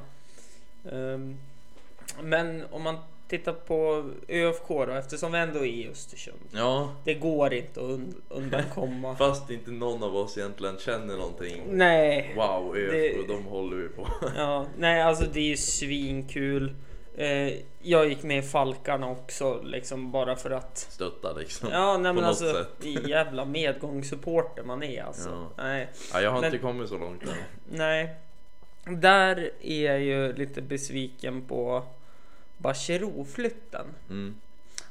[0.91, 1.37] Ehm,
[2.21, 2.97] men om man
[3.37, 6.39] tittar på ÖFK då, eftersom vi ändå är i Östersund.
[6.51, 9.15] Ja, Det går inte att und- undankomma.
[9.19, 11.61] fast inte någon av oss egentligen känner någonting.
[11.67, 12.33] Nej.
[12.35, 14.07] Wow, ÖFK, Det- de håller vi på.
[14.37, 16.75] Ja, nej, alltså det är ju svinkul.
[17.17, 20.77] Eh, jag gick med i Falkarna också, liksom bara för att.
[20.77, 21.69] Stötta liksom.
[21.71, 22.85] Ja, nej men alltså sätt.
[23.07, 25.29] jävla medgångssupporter man är alltså.
[25.29, 25.63] Ja.
[25.63, 27.29] Nej, Ja, jag har Men- inte kommit så långt än.
[27.71, 28.15] nej.
[28.85, 31.83] Där är jag ju lite besviken på
[32.63, 33.85] Bachero-flytten.
[34.09, 34.35] Mm,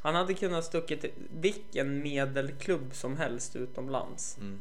[0.02, 4.38] Han hade kunnat stuckit till vilken medelklubb som helst utomlands.
[4.40, 4.61] mm.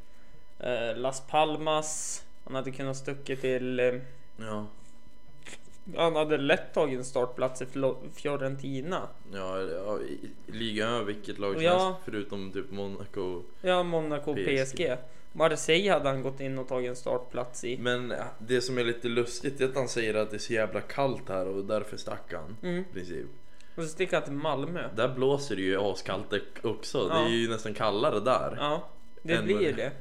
[0.60, 2.24] Eh, Las Palmas.
[2.44, 3.94] Han hade kunnat stuckit till eh,
[4.38, 4.66] Ja,
[5.98, 7.66] Han hade lätt tagit en startplats i
[8.16, 9.08] Fiorentina.
[9.34, 10.00] ja, ja
[10.48, 11.86] ligan över vilket lag som Ja.
[11.86, 13.44] helst förutom typ Monaco.
[13.62, 14.76] Ja, Monaco och PSG.
[14.76, 14.98] PSG.
[15.34, 17.78] Marseille hade han gått in och tagit en startplats i.
[17.78, 20.82] Men det som är lite lustigt är att han säger att det är så jävla
[20.82, 22.58] kallt här och därför stack han.
[22.64, 22.80] Mm.
[22.82, 23.26] I princip.
[23.76, 24.90] Och så sticker han till Malmö.
[24.96, 27.08] Där blåser det ju askallt också.
[27.10, 27.16] Ja.
[27.20, 28.90] Det är ju nästan kallare där Ja,
[29.24, 29.92] det blir det-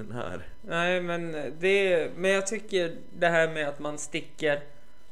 [0.00, 0.48] än här.
[0.62, 4.60] Nej, men det Men jag tycker det här med att man sticker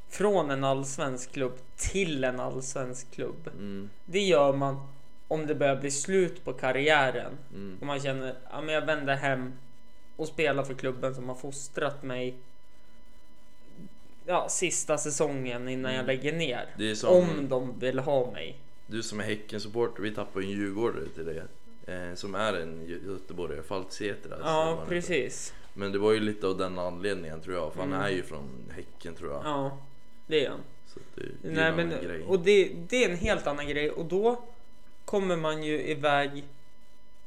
[0.09, 3.49] från en allsvensk klubb till en allsvensk klubb.
[3.55, 4.89] Mm, Det gör man
[5.29, 7.39] om det börjar bli slut på karriären.
[7.55, 7.77] mm.
[7.81, 9.53] Och man känner, ja men jag vänder hem
[10.17, 12.37] och spelar för klubben som har fostrat mig
[14.27, 16.07] ja, sista säsongen innan jag Mm.
[16.07, 16.67] lägger ner.
[16.79, 18.59] Det är som Om de vill ha mig.
[18.87, 21.47] du som är Häcken-supporter, vi tappade en djurgårdare till det.
[21.95, 24.37] Eh, som är en Gö- göteborgare, Faltsätra.
[24.41, 25.55] Ja, precis.
[25.75, 27.73] Men det var ju lite av den anledningen tror jag.
[27.73, 28.05] För han Mm.
[28.05, 29.41] är ju från Häcken tror jag.
[29.45, 29.79] Ja,
[30.27, 30.61] det är han.
[30.87, 33.69] Så att det, det är Nej, en men, och det, det är en helt annan
[33.69, 34.43] grej och då
[35.05, 36.45] kommer man ju iväg.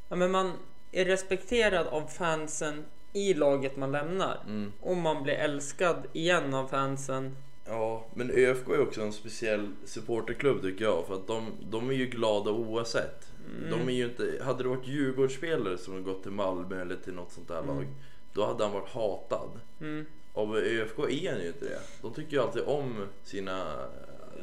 [0.09, 0.51] Ja, men man
[0.91, 4.39] är respekterad av fansen i laget man lämnar.
[4.47, 4.73] Mm.
[4.81, 7.35] Och man blir älskad igen av fansen.
[7.65, 11.07] Ja, men ÖFK är också en speciell supporterklubb tycker jag.
[11.07, 13.31] För att de, de är ju glada oavsett.
[13.45, 13.69] Mm.
[13.79, 17.31] De är ju inte, hade det varit Djurgårdsspelare som gått till Malmö eller till något
[17.31, 17.75] sånt där Mm.
[17.75, 17.85] lag.
[18.33, 19.49] Då hade han varit hatad.
[19.81, 20.05] Mm.
[20.33, 21.79] Av ÖFK är han ju inte det.
[22.01, 23.87] De tycker ju alltid om sina...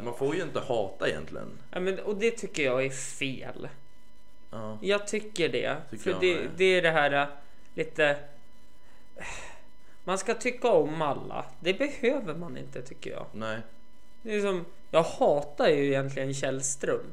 [0.02, 1.58] Man får ju inte hata egentligen.
[1.70, 3.68] Ja, men, och det tycker jag är fel.
[4.50, 4.78] Ja.
[4.82, 5.76] Jag tycker det.
[5.90, 7.26] Tycker för det, det är det här äh,
[7.74, 8.16] lite...
[10.04, 11.44] Man ska tycka om alla.
[11.60, 13.26] Det behöver man inte tycker jag.
[13.32, 13.58] Nej.
[14.22, 17.12] Det är som, jag hatar ju egentligen Källström.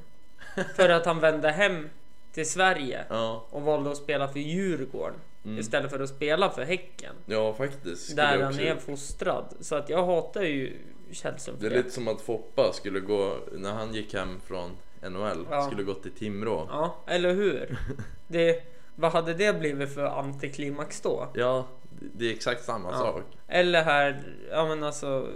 [0.75, 1.89] För att han vände hem
[2.31, 3.45] till Sverige Ja.
[3.49, 5.19] och valde att spela för Djurgården.
[5.45, 5.59] Mm.
[5.59, 7.15] Istället för att spela för Häcken.
[7.25, 8.15] Ja, faktiskt.
[8.15, 9.53] Där han är fostrad.
[9.59, 10.77] Så att jag hatar ju
[11.11, 11.77] Det för är det.
[11.77, 14.71] lite som att Foppa skulle gå, när han gick hem från
[15.01, 15.61] NHL, Ja.
[15.61, 16.67] skulle gå till Timrå.
[16.71, 17.77] Ja, eller hur?
[18.27, 18.63] Det,
[18.95, 21.27] vad hade det blivit för antiklimax då?
[21.33, 21.65] Ja,
[21.99, 22.97] det är exakt samma Ja.
[22.97, 23.23] sak.
[23.47, 25.27] Eller här, ja men alltså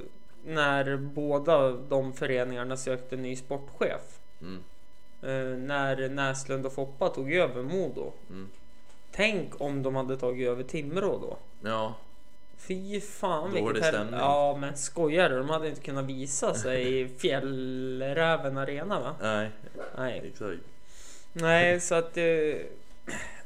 [0.46, 4.20] när båda de föreningarna sökte ny sportchef.
[4.42, 4.64] Mm.
[5.22, 8.12] Eh, när Näslund och Foppa tog över Modo.
[8.30, 8.50] Mm.
[9.12, 11.38] Tänk om de hade tagit över Timrå då.
[11.70, 11.94] Ja,
[12.68, 14.20] Fy fan Dålig vilket stämning.
[14.20, 15.38] Ja men skojar du?
[15.38, 19.16] De hade inte kunnat visa sig i Fjällräven Arena va?
[19.22, 19.50] nej,
[19.98, 20.22] Nej.
[20.32, 20.60] exakt.
[21.34, 22.24] Nej så att eh,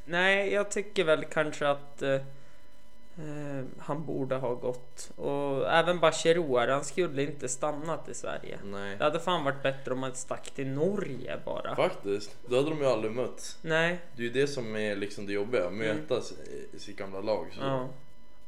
[0.05, 6.57] Nej jag tycker väl kanske att eh, eh, Han borde ha gått Och även Bachero
[6.57, 8.95] här, han skulle inte stannat i Sverige Nej.
[8.97, 12.79] Det hade fan varit bättre om han stack till Norge bara Faktiskt, då hade de
[12.79, 13.57] ju aldrig mötts.
[13.61, 16.33] Nej Det är ju det som är liksom det jobbiga, mötas
[16.73, 17.47] i sitt gamla lag.
[17.53, 17.61] Så.
[17.61, 17.73] Mm.
[17.73, 17.87] Ja.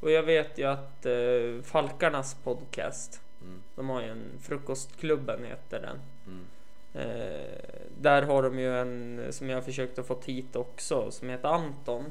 [0.02, 3.62] Och jag vet ju att eh, Falkarnas podcast, Mm.
[3.76, 6.00] de har ju en Frukostklubben heter den.
[6.28, 6.46] Mm.
[6.94, 7.56] Eh,
[8.02, 12.06] där har de ju en som jag försökt att få hit också som heter Anton.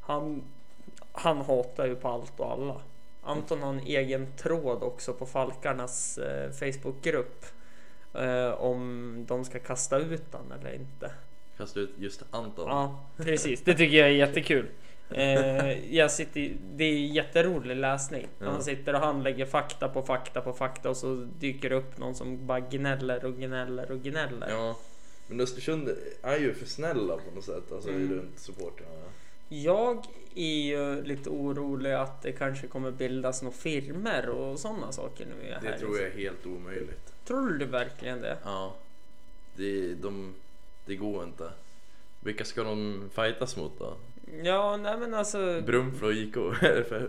[0.00, 0.42] Han,
[1.12, 2.80] han hatar ju på allt och alla.
[3.22, 7.44] Anton har en egen tråd också på Falkarnas eh, Facebookgrupp.
[8.14, 11.10] Eh, om de ska kasta ut han eller inte.
[11.56, 12.68] Kasta ut just Anton.
[12.68, 13.62] Ja, precis.
[13.64, 14.68] Det tycker jag är jättekul.
[15.10, 18.28] Eh, jag sitter, det är jätterolig läsning.
[18.38, 18.44] Ja.
[18.44, 22.14] Man sitter och handlägger fakta på fakta på fakta och så dyker det upp någon
[22.14, 24.50] som bara gnäller och gnäller och gnäller.
[24.50, 24.76] Ja.
[25.26, 25.90] Men Östersund
[26.22, 28.12] är ju för snälla på något sätt, alltså Mm.
[28.12, 28.90] runt supportrarna.
[29.48, 35.26] Jag är ju lite orolig att det kanske kommer bildas några firmer och sådana saker
[35.26, 35.56] nu.
[35.62, 35.78] Det här.
[35.78, 37.12] tror jag är helt omöjligt.
[37.24, 38.36] Tror du verkligen det?
[38.44, 38.74] Ja.
[39.56, 40.34] Det, de,
[40.86, 41.50] det går inte.
[42.20, 43.96] Vilka ska de fightas mot då?
[44.42, 45.60] Ja, nej men alltså.
[45.66, 46.36] Brunflo IK?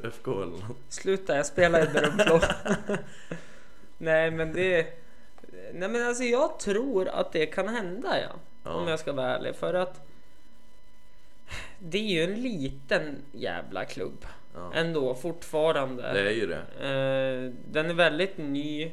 [0.04, 0.78] FK eller något?
[0.90, 2.40] Sluta, jag spelar i Brunflo.
[3.98, 4.88] nej men det...
[5.74, 8.40] Nej men alltså jag tror att det kan hända ja.
[8.64, 8.74] Ja.
[8.74, 9.56] Om jag ska vara ärlig.
[9.56, 10.02] För att
[11.80, 14.26] det är ju en liten jävla klubb.
[14.56, 14.72] Ja.
[14.74, 16.14] Ändå fortfarande.
[16.14, 16.62] Det är ju det.
[16.80, 18.84] Eh, den är väldigt ny.
[18.84, 18.92] Eh,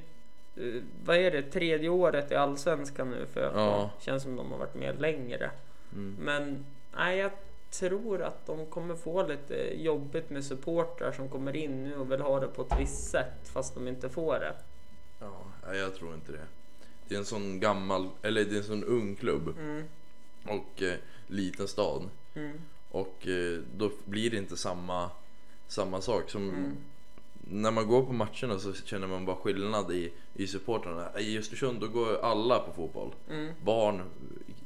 [1.05, 1.43] vad är det?
[1.43, 3.91] Tredje året i Allsvenskan nu för Ja.
[4.01, 5.51] Känns som de har varit med längre.
[5.93, 6.17] Mm.
[6.21, 6.67] Men
[6.97, 7.31] nej, jag
[7.73, 12.21] tror att de kommer få lite jobbigt med supportrar som kommer in nu och vill
[12.21, 14.55] ha det på ett visst sätt fast de inte får det.
[15.21, 16.45] Ja, jag tror inte det.
[17.09, 19.85] Det är en sån gammal, eller det är en sån ung klubb Mm,
[20.49, 20.95] och eh,
[21.27, 22.03] liten stad.
[22.35, 25.11] mm, Och eh, då blir det inte samma,
[25.69, 26.77] samma sak som mm.
[27.41, 31.21] när man går på matcherna så känner man bara skillnad i, i supportrarna.
[31.21, 33.15] I Östersund då går alla på fotboll.
[33.31, 33.55] Mm.
[33.65, 34.03] Barn,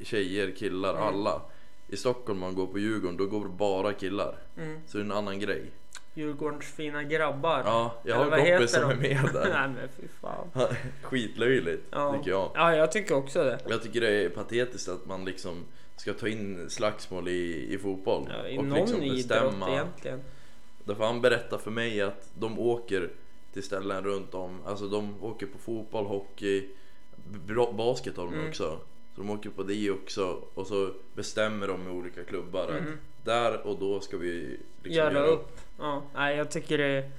[0.00, 1.02] tjejer, killar, Mm.
[1.02, 1.42] alla.
[1.88, 4.34] I Stockholm man går på Djurgården då går det bara killar.
[4.56, 4.80] Mm.
[4.86, 5.70] Så det är en annan grej.
[6.14, 7.62] Djurgårdens fina grabbar.
[7.64, 9.48] Ja, jag har en kompis som är med där.
[9.52, 10.48] nej men fy fan.
[11.02, 12.12] Skitlöjligt Ja.
[12.18, 12.50] tycker jag.
[12.54, 13.58] Ja, jag tycker också det.
[13.68, 15.64] Jag tycker det är patetiskt att man liksom
[15.96, 18.28] ska ta in slagsmål i, i fotboll.
[18.38, 19.70] Ja, I och någon liksom idrott bestämma.
[19.70, 20.22] egentligen.
[20.84, 23.10] Därför han berättar för mig att de åker
[23.52, 24.58] till ställen runt om.
[24.66, 26.68] Alltså de åker på fotboll, hockey,
[27.76, 28.48] basket har de Mm.
[28.48, 28.78] också.
[29.16, 32.98] Så de åker på det också och så bestämmer de med olika klubbar att Mhm.
[33.24, 35.60] där och då ska vi liksom Göra upp.
[35.78, 37.10] Ja, nej, jag tycker det är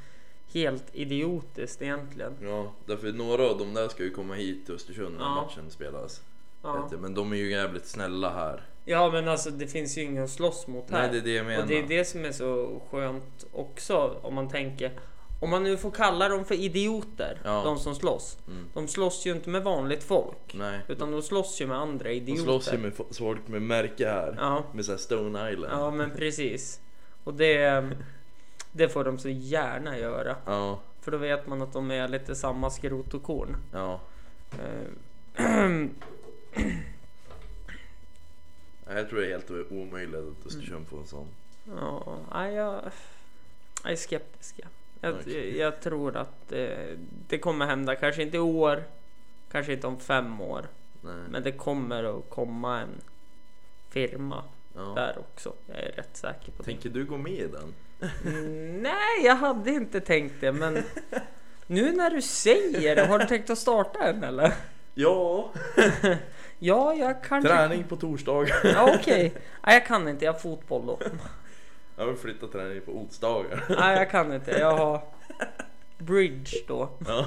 [0.54, 2.34] helt idiotiskt egentligen.
[2.42, 5.36] Ja, därför några av de där ska ju komma hit till Östersund när Ja.
[5.36, 6.22] matchen spelas.
[6.64, 6.90] Ja.
[7.00, 8.62] Men de är ju jävligt snälla här.
[8.86, 11.02] ja, men alltså det finns ju ingen att slåss mot här.
[11.02, 11.62] Nej, det är det jag menar.
[11.62, 14.92] Och det är det som är så skönt också om man tänker
[15.39, 17.63] om man nu får kalla dem för idioter, Ja.
[17.63, 18.38] de som slåss.
[18.47, 18.65] Mm.
[18.73, 20.54] De slåss ju inte med vanligt folk.
[20.54, 20.80] Nej.
[20.88, 22.43] Utan de slåss ju med andra De idioter.
[22.43, 24.36] slåss ju med fo- folk med märke här.
[24.38, 25.73] Ja, Med såhär Stone Island.
[25.73, 26.80] ja men precis.
[27.23, 27.89] Och det,
[28.71, 30.36] det får de så gärna göra.
[30.45, 33.58] Ja, För då vet man att de är lite samma skrot och korn.
[33.73, 34.00] ja.
[34.60, 34.88] Eh,
[38.89, 41.28] Jag tror det är helt omöjligt att Östersund får en sån.
[41.65, 42.82] Ja, jag,
[43.84, 44.56] jag är skeptisk.
[44.58, 44.67] ja.
[45.02, 45.58] Jag, Okej.
[45.58, 46.78] jag tror att det,
[47.28, 48.84] det kommer hända, kanske inte i år,
[49.52, 50.66] kanske inte om fem år.
[51.02, 51.14] Nej.
[51.30, 53.02] Men det kommer att komma en
[53.90, 54.44] firma
[54.76, 54.82] Ja.
[54.96, 55.54] där också.
[55.68, 56.64] Jag är rätt säker på det.
[56.64, 57.74] Tänker du gå med i den?
[58.26, 60.84] Mm, nej, jag hade inte tänkt det, men
[61.68, 64.54] nu när du säger det, har du tänkt att starta en eller?
[64.94, 65.52] Ja!
[66.60, 67.50] Ja, jag kanske...
[67.50, 68.58] Träning på torsdagar.
[68.64, 69.34] Ja, okej.
[69.66, 70.26] Nej, jag kan inte.
[70.26, 71.00] Jag har fotboll då.
[71.98, 73.66] Jag vill flytta träning på onsdagar.
[73.80, 74.52] Nej, jag kan inte.
[74.52, 75.02] Jag har
[75.98, 76.90] bridge då.
[77.08, 77.26] Ja.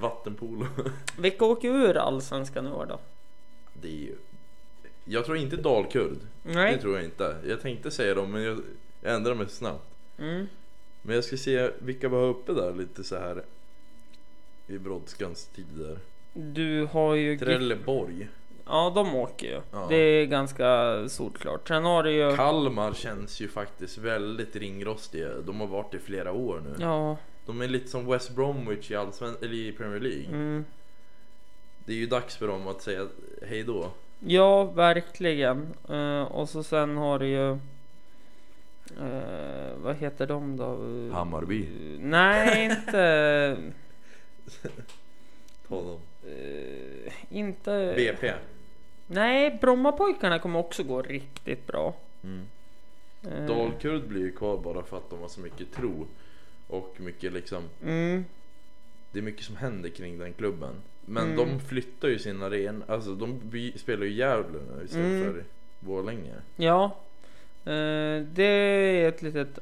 [0.00, 0.66] Vattenpolo.
[1.18, 3.00] Vilka åker ur allsvenskan i år då?
[3.72, 4.16] Det är ju...
[5.04, 6.18] Jag tror inte Dalkurd.
[6.42, 6.80] Det Nej.
[6.80, 7.36] tror jag inte.
[7.46, 8.60] Jag tänkte säga dem men jag,
[9.00, 9.94] jag ändrar mig snabbt.
[10.18, 10.46] Mm.
[11.02, 13.42] Men jag ska se vilka vi har uppe där lite så här
[14.66, 15.98] i brådskans tider.
[16.32, 17.38] Du har ju...
[17.38, 18.28] Trelleborg.
[18.70, 19.60] Ja, de åker ju.
[19.72, 19.86] Ja.
[19.88, 21.68] Det är ganska solklart.
[21.68, 22.36] Sen har du ju...
[22.36, 25.28] Kalmar känns ju faktiskt väldigt ringrostiga.
[25.46, 26.74] De har varit i flera år nu.
[26.84, 27.16] Ja.
[27.46, 30.26] De är lite som West Bromwich i, Allsven- eller i Premier League.
[30.26, 30.64] Mm.
[31.84, 33.06] Det är ju dags för dem att säga
[33.48, 33.90] hej då.
[34.20, 35.74] Ja, verkligen.
[35.88, 37.50] Eh, och så sen har du ju...
[39.00, 40.66] eh, vad heter de då?
[41.14, 41.68] Hammarby.
[42.00, 43.56] Nej, inte...
[45.68, 46.00] Ta dem.
[46.26, 47.92] eh, inte...
[47.96, 48.32] BP.
[49.12, 51.94] Nej, Brommapojkarna kommer också gå riktigt bra.
[52.24, 52.40] Mm.
[53.22, 56.06] Eh, Dalkurd blir ju kvar bara för att de har så mycket tro.
[56.68, 57.62] Och mycket liksom.
[57.84, 58.24] Mm.
[59.12, 60.74] Det är mycket som händer kring den klubben.
[61.04, 61.36] Men Mm.
[61.36, 62.84] de flyttar ju sin arena.
[62.88, 63.40] Alltså de
[63.76, 65.32] spelar ju Gävle nu istället Mm.
[65.34, 65.44] för
[65.80, 66.34] Borlänge.
[66.56, 66.84] Ja.
[67.64, 69.58] Eh, det är ett litet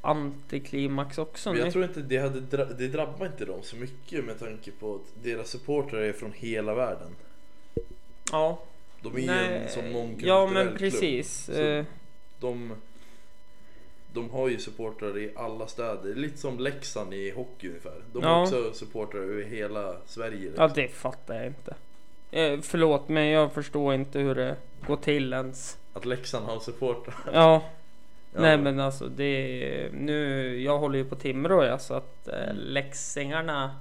[0.00, 4.24] antiklimax också Men jag tror inte det hade dra- det drabbar inte dem så mycket
[4.24, 7.16] med tanke på att deras supportrar är från hela världen.
[8.32, 8.58] Ja.
[9.02, 10.78] De är ju Nej, en sån mångkulturell Ja men klubb.
[10.78, 11.44] precis.
[11.44, 11.84] Så- Eh,
[12.40, 12.72] De,
[14.12, 16.14] de har ju supportrar i alla städer.
[16.14, 18.02] Lite som Leksand i hockey ungefär.
[18.12, 18.42] De har Ja.
[18.42, 20.38] också supportrar över hela Sverige.
[20.38, 20.62] liksom.
[20.62, 21.74] ja det fattar jag inte.
[22.30, 25.78] Eh, förlåt men jag förstår inte hur det går till ens.
[25.92, 27.14] Att Leksand har supportrar.
[27.32, 27.62] Ja.
[28.34, 28.40] Ja.
[28.40, 32.54] Nej men alltså det är, nu, jag håller ju på Timrå ja, så att eh,
[32.54, 33.76] läxingarna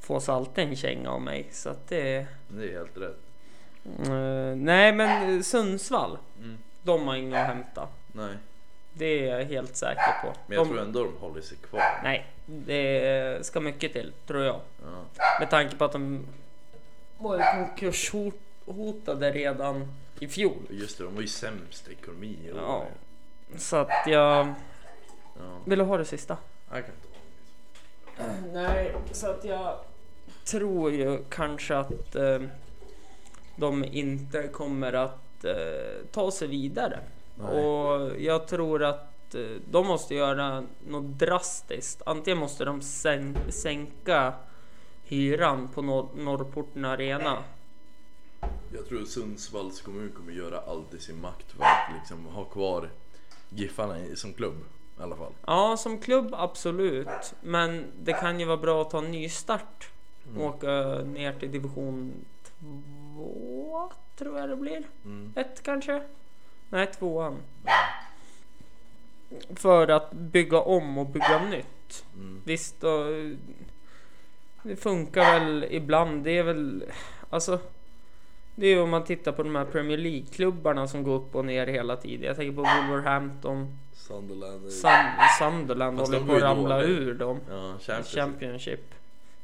[0.00, 3.18] får så alltid en känga av mig så att det Det är helt rätt.
[4.04, 6.58] Eh, Nej men Sundsvall, Mm.
[6.82, 7.88] de har inget att hämta.
[8.12, 8.36] Nej,
[8.92, 10.32] Det är jag helt säker på.
[10.46, 12.00] men jag de, tror ändå de håller sig kvar.
[12.02, 14.60] Nej, det ska mycket till tror jag.
[14.82, 15.22] Ja.
[15.40, 16.26] Med tanke på att de
[17.18, 20.52] var konkurshotade redan i fjol.
[20.70, 22.58] Just det, de var ju sämst ekonomi i år.
[22.62, 22.84] Ja.
[23.58, 24.46] Så att jag...
[25.38, 25.58] Ja.
[25.64, 26.36] Vill du ha det sista?
[26.72, 26.94] Jag kan
[28.16, 29.78] ta Nej, så att jag
[30.44, 32.38] tror ju kanske att eh,
[33.56, 37.00] de inte kommer att eh, ta sig vidare.
[37.34, 37.64] Nej.
[37.64, 39.40] Och jag tror att eh,
[39.70, 42.02] de måste göra något drastiskt.
[42.06, 44.34] Antingen måste de sän sänka
[45.04, 47.44] hyran på Nor Norrporten Arena.
[48.74, 52.90] Jag tror Sundsvalls kommun kommer göra allt i sin makt för att liksom ha kvar
[53.48, 54.56] Giffarna som klubb
[54.98, 55.32] i alla fall.
[55.46, 57.34] Ja, som klubb absolut.
[57.40, 59.90] Men det kan ju vara bra att ta en ny start.
[60.28, 60.42] Mm.
[60.42, 60.72] Åka
[61.04, 62.12] ner till division
[62.60, 62.66] 2
[64.16, 64.82] tror jag det blir.
[65.04, 65.32] Mm.
[65.36, 66.02] Ett kanske?
[66.68, 67.36] Nej, tvåan.
[69.56, 72.04] För att bygga om och bygga nytt.
[72.14, 72.42] Mm.
[72.44, 73.04] Visst, då,
[74.62, 76.24] det funkar väl ibland.
[76.24, 76.84] Det är väl,
[77.30, 77.58] alltså.
[78.54, 81.44] Det är ju om man tittar på de här Premier League-klubbarna som går upp och
[81.44, 82.26] ner hela tiden.
[82.26, 84.62] Jag tänker på Wolverhampton, Sunderland.
[84.72, 86.88] Sun- Sunderland håller på att ramla dåliga.
[86.98, 87.40] ur dem.
[87.50, 88.08] Ja, Champions.
[88.14, 88.94] Championship.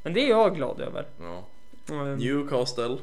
[0.03, 1.05] Men det är jag glad över.
[1.19, 1.43] Ja.
[1.89, 2.15] Mm.
[2.15, 2.97] Newcastle.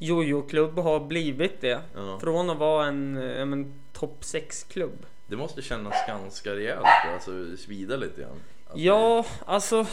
[0.00, 1.80] Jojo-klubb har blivit det.
[1.94, 2.18] Ja.
[2.20, 5.06] Från att vara en, en topp 6-klubb.
[5.26, 8.40] Det måste kännas ganska rejält, alltså svida lite grann.
[8.68, 9.86] Att Ja, alltså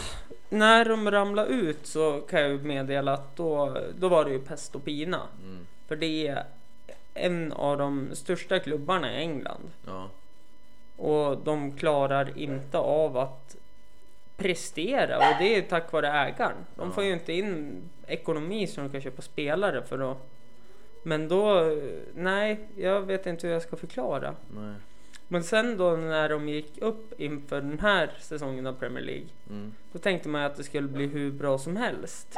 [0.48, 4.40] när de ramlade ut så kan jag ju meddela att då, då var det ju
[4.40, 5.20] pest och pina.
[5.44, 5.66] Mm.
[5.88, 6.44] För det är
[7.14, 9.70] en av de största klubbarna i England.
[9.86, 10.08] Ja.
[10.96, 13.55] Och de klarar inte av att
[14.36, 16.56] prestera och det är tack vare ägaren.
[16.74, 20.18] De får ju inte in ekonomi så de kan köpa spelare för att...
[21.02, 21.76] Men då,
[22.14, 24.34] nej, jag vet inte hur jag ska förklara.
[24.48, 24.74] Nej.
[25.28, 29.28] Men sen då när de gick upp inför den här säsongen av Premier League.
[29.50, 29.74] Mm.
[29.92, 32.36] Då tänkte man att det skulle bli hur bra som helst.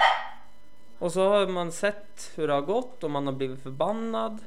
[0.98, 4.38] Och så har man sett hur det har gått och man har blivit förbannad.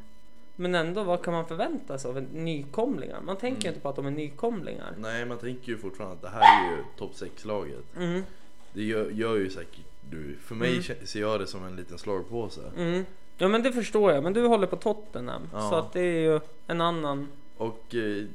[0.61, 3.21] Men ändå, vad kan man förvänta sig av en nykomlingar?
[3.21, 3.69] Man tänker ju Mm.
[3.73, 4.93] inte på att de är nykomlingar.
[4.97, 7.83] Nej, man tänker ju fortfarande att det här är ju topp 6-laget.
[7.97, 8.23] Mm,
[8.73, 10.35] Det gör, gör ju säkert du.
[10.43, 11.07] För mig Mm.
[11.07, 12.61] ser jag det som en liten slagpåse.
[12.77, 13.05] mm.
[13.37, 15.41] Ja men det förstår jag, men du håller på Tottenham.
[15.53, 15.69] Ja.
[15.69, 17.27] Så att det är ju en annan...
[17.57, 18.25] Och eh,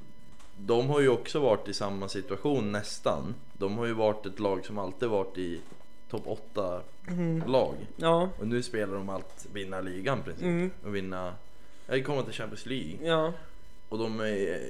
[0.59, 3.35] de har ju också varit i samma situation nästan.
[3.53, 5.61] De har ju varit ett lag som alltid varit i
[6.11, 6.81] topp 8
[7.47, 7.75] lag.
[7.97, 10.45] Ja, Och nu spelar de allt vinna ligan i princip.
[10.45, 10.71] Mm.
[10.85, 11.35] Och vinna,
[11.87, 12.93] jag kommer till Champions League.
[13.03, 13.33] ja.
[13.89, 14.61] Och de är,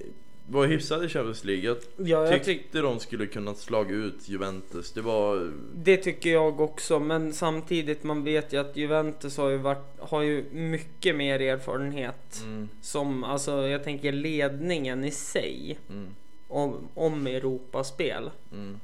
[0.48, 1.64] var hyfsade i Champions League.
[1.64, 4.92] Jag ja jag tyck, tyckte de skulle kunna slå ut Juventus.
[4.92, 9.56] Det var, det tycker jag också, men samtidigt man vet ju att Juventus har ju,
[9.56, 12.40] varit, har ju mycket mer erfarenhet.
[12.42, 15.78] mm, Som, alltså jag tänker ledningen i sig.
[15.90, 16.14] mm,
[16.48, 18.30] Om, om Europaspel.
[18.52, 18.80] mm.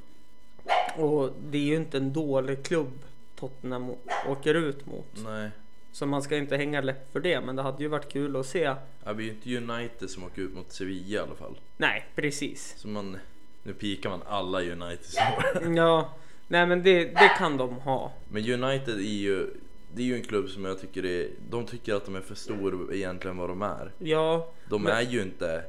[0.97, 2.99] Och det är ju inte en dålig klubb
[3.37, 3.93] Tottenham
[4.29, 5.07] åker ut mot.
[5.25, 5.51] Nej.
[5.93, 7.41] Så man ska inte hänga läpp för det.
[7.41, 8.75] Men det hade ju varit kul att se.
[9.05, 11.59] Ja, vi är ju inte United som åker ut mot Sevilla i alla fall.
[11.77, 12.75] Nej, precis.
[12.79, 13.17] Så man,
[13.63, 15.23] nu pikar man alla United som.
[15.77, 16.15] Ja,
[16.49, 18.13] nej men det, det kan de ha.
[18.29, 19.47] Men United är ju,
[19.95, 22.35] det är ju en klubb som jag tycker är, de tycker att de är för
[22.35, 23.93] stor egentligen vad de är.
[23.99, 25.65] Ja, De Men- är ju inte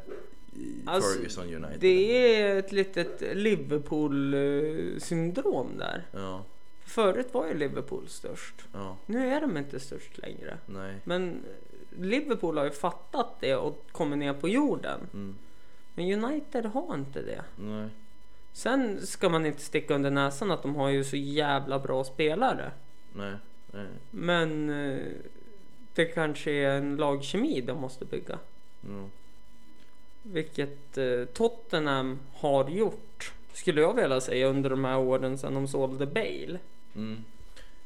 [0.86, 1.78] Alltså, Ferguson United.
[1.80, 3.22] det är ett litet
[4.34, 6.04] Liverpool-syndrom där.
[6.12, 6.46] Ja,
[6.86, 8.56] Förut var ju Liverpool störst.
[8.74, 10.58] ja, Nu är de inte störst längre.
[10.65, 10.96] nej.
[11.04, 11.41] Men
[12.00, 15.00] Liverpool har ju fattat det och kommit ner på jorden.
[15.13, 15.36] Mm,
[15.96, 17.43] Men United har inte det.
[17.56, 17.89] nej.
[18.56, 22.72] Sen ska man inte sticka under näsan att de har ju så jävla bra spelare.
[23.13, 23.34] Nej,
[23.72, 23.88] nej.
[24.12, 25.00] Men eh,
[25.96, 28.39] det kanske är en lagkemi de måste bygga.
[28.84, 29.10] Mm.
[30.24, 33.34] Vilket eh, Tottenham har gjort.
[33.54, 36.60] Skulle jag vilja säga under de här åren sedan de sålde Bale.
[36.96, 37.23] Mm.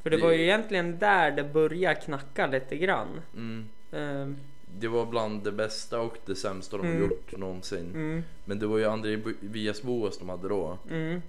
[0.04, 3.22] För det Det- var ju egentligen där det började knacka lite grann.
[3.36, 3.66] Mm.
[3.92, 4.36] Eh,
[4.80, 7.00] Det var bland det bästa och det sämsta de Mm.
[7.02, 7.92] gjort någonsin.
[7.94, 10.78] mm, Men det var ju André Villas-Boas de hade då.
[10.90, 11.22] mm,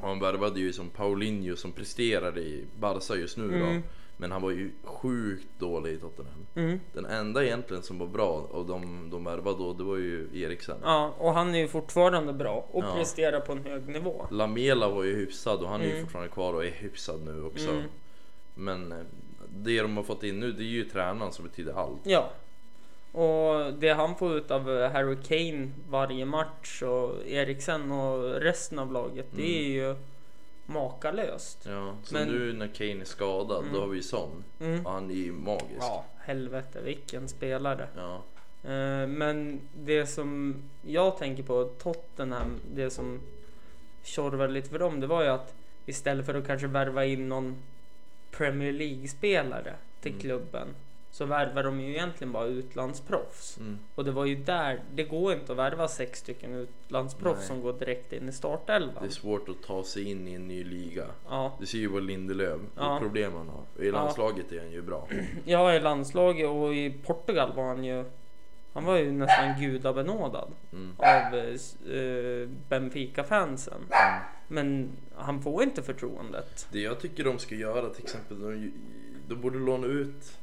[0.00, 3.80] Och han värvade ju som Paulinho som presterade i Barca just nu då.
[4.16, 4.30] Mm.
[4.30, 6.46] Men han var ju sjukt dålig i Tottenham.
[6.54, 6.80] mm.
[6.92, 10.76] Den enda egentligen som var bra och de, de värvade då, det var ju Eriksen.
[10.82, 12.94] Ja, och han är ju fortfarande bra och Ja.
[12.96, 14.26] presterar på en hög nivå.
[14.30, 16.02] Lamela var ju hyfsad och han är ju Mm.
[16.04, 17.70] fortfarande kvar och är hyfsad nu också.
[17.70, 17.82] Mm.
[18.54, 18.98] Men eh,
[19.56, 22.00] det de har fått in nu det är ju tränaren som betyder allt.
[22.04, 22.30] Ja.
[23.12, 28.78] Och det han får ut av eh, Harry Kane varje match och Eriksen och resten
[28.78, 29.96] av laget, det är ju
[30.66, 31.66] makalöst.
[31.68, 34.44] Ja, som Men- nu när Kane är skadad, då har vi Son.
[34.60, 34.86] Mm.
[34.86, 35.76] Och han är ju magisk.
[35.80, 37.88] Ja, helvete vilken spelare.
[37.96, 38.14] Ja.
[38.70, 43.20] Eh, Men det som jag tänker på Tottenham, det som
[44.02, 45.54] tjorvade lite för dem, det var ju att
[45.86, 47.56] istället för att kanske värva in någon
[48.30, 50.20] Premier League-spelare till Mm.
[50.22, 50.68] klubben
[51.14, 53.58] så värvar de ju egentligen bara utlandsproffs.
[53.58, 53.78] Mm.
[53.94, 57.46] Och det var ju där, det går inte att värva sex stycken utlandsproffs Nej.
[57.48, 59.04] som går direkt in i Det startelvan.
[59.04, 61.04] är svårt att ta sig in i en ny liga.
[61.28, 62.82] Ja, Du ser ju vad Lindelöf, Ja.
[62.94, 62.98] ja.
[63.00, 63.84] problem han har.
[63.84, 65.08] I landslaget är han ju bra.
[65.44, 68.04] ja, i landslaget och i Portugal var han ju,
[68.72, 70.92] han var ju nästan gudabenådad Mm.
[70.98, 73.80] av eh, Benfica-fansen.
[74.48, 76.68] Men han får inte förtroendet.
[76.72, 78.72] Det jag tycker de ska göra till exempel, de,
[79.28, 80.38] de borde låna ut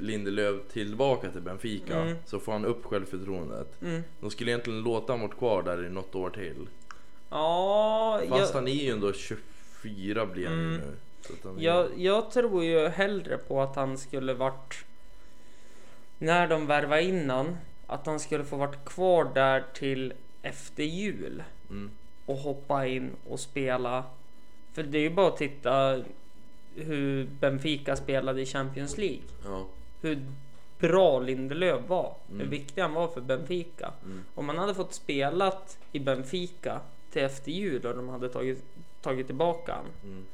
[0.00, 2.00] Lindelöf tillbaka till Benfica.
[2.00, 2.16] Mm.
[2.26, 3.82] Så får han upp självförtroendet.
[3.82, 4.02] Mm.
[4.20, 6.66] De skulle egentligen låta han vara kvar där i något år till.
[7.30, 10.76] Ja, Fast jag, han är ju ändå 24 blir han Mm.
[10.76, 10.82] nu.
[11.44, 14.84] Han är- jag, jag tror ju hellre på att han skulle varit
[16.18, 21.90] när de värvar innan att han skulle få varit kvar där till efter jul Mm.
[22.26, 24.04] och hoppa in och spela.
[24.72, 26.02] För det är ju bara att titta
[26.74, 29.20] hur Benfica spelade i Champions League.
[29.44, 29.66] Ja.
[30.00, 30.26] Hur
[30.78, 32.14] bra Lindelöf var.
[32.28, 32.50] Hur Mm.
[32.50, 33.92] viktig han var för Benfica.
[34.04, 34.24] Mm.
[34.34, 36.80] Om man hade fått spelat i Benfica
[37.10, 38.64] till efter jul och de hade tagit,
[39.02, 39.84] tagit tillbaka han.
[40.10, 40.24] Mm.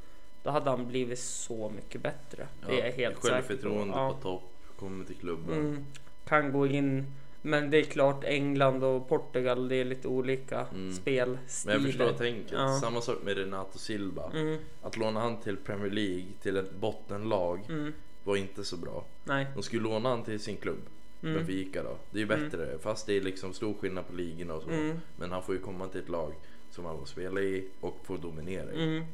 [0.43, 2.47] Då hade han blivit så mycket bättre.
[2.67, 3.35] det är jag helt säker på.
[3.35, 4.17] Självförtroende Ja.
[4.23, 4.43] topp,
[4.79, 5.55] kommer till klubben.
[5.59, 5.85] Mm,
[6.29, 7.07] kan gå in.
[7.43, 10.93] Men det är klart England och Portugal det är lite olika Mm.
[10.93, 11.75] spelstilar.
[11.75, 12.53] Men jag förstår tänket.
[12.53, 12.79] Ja.
[12.83, 14.31] Samma sak med Renato Silva.
[14.35, 17.93] Mm, Att låna han till Premier League, till ett bottenlag, mm,
[18.25, 19.05] var inte så bra.
[19.25, 19.47] nej.
[19.55, 20.81] De skulle låna han till sin klubb,
[21.23, 21.97] Mm, Benfica då.
[22.11, 24.69] Det är ju bättre, fast det är liksom stor skillnad på ligorna och så.
[24.71, 26.33] mm, Men han får ju komma till ett lag
[26.71, 28.83] som han får spela i och få dominera i.
[28.85, 29.05] mm.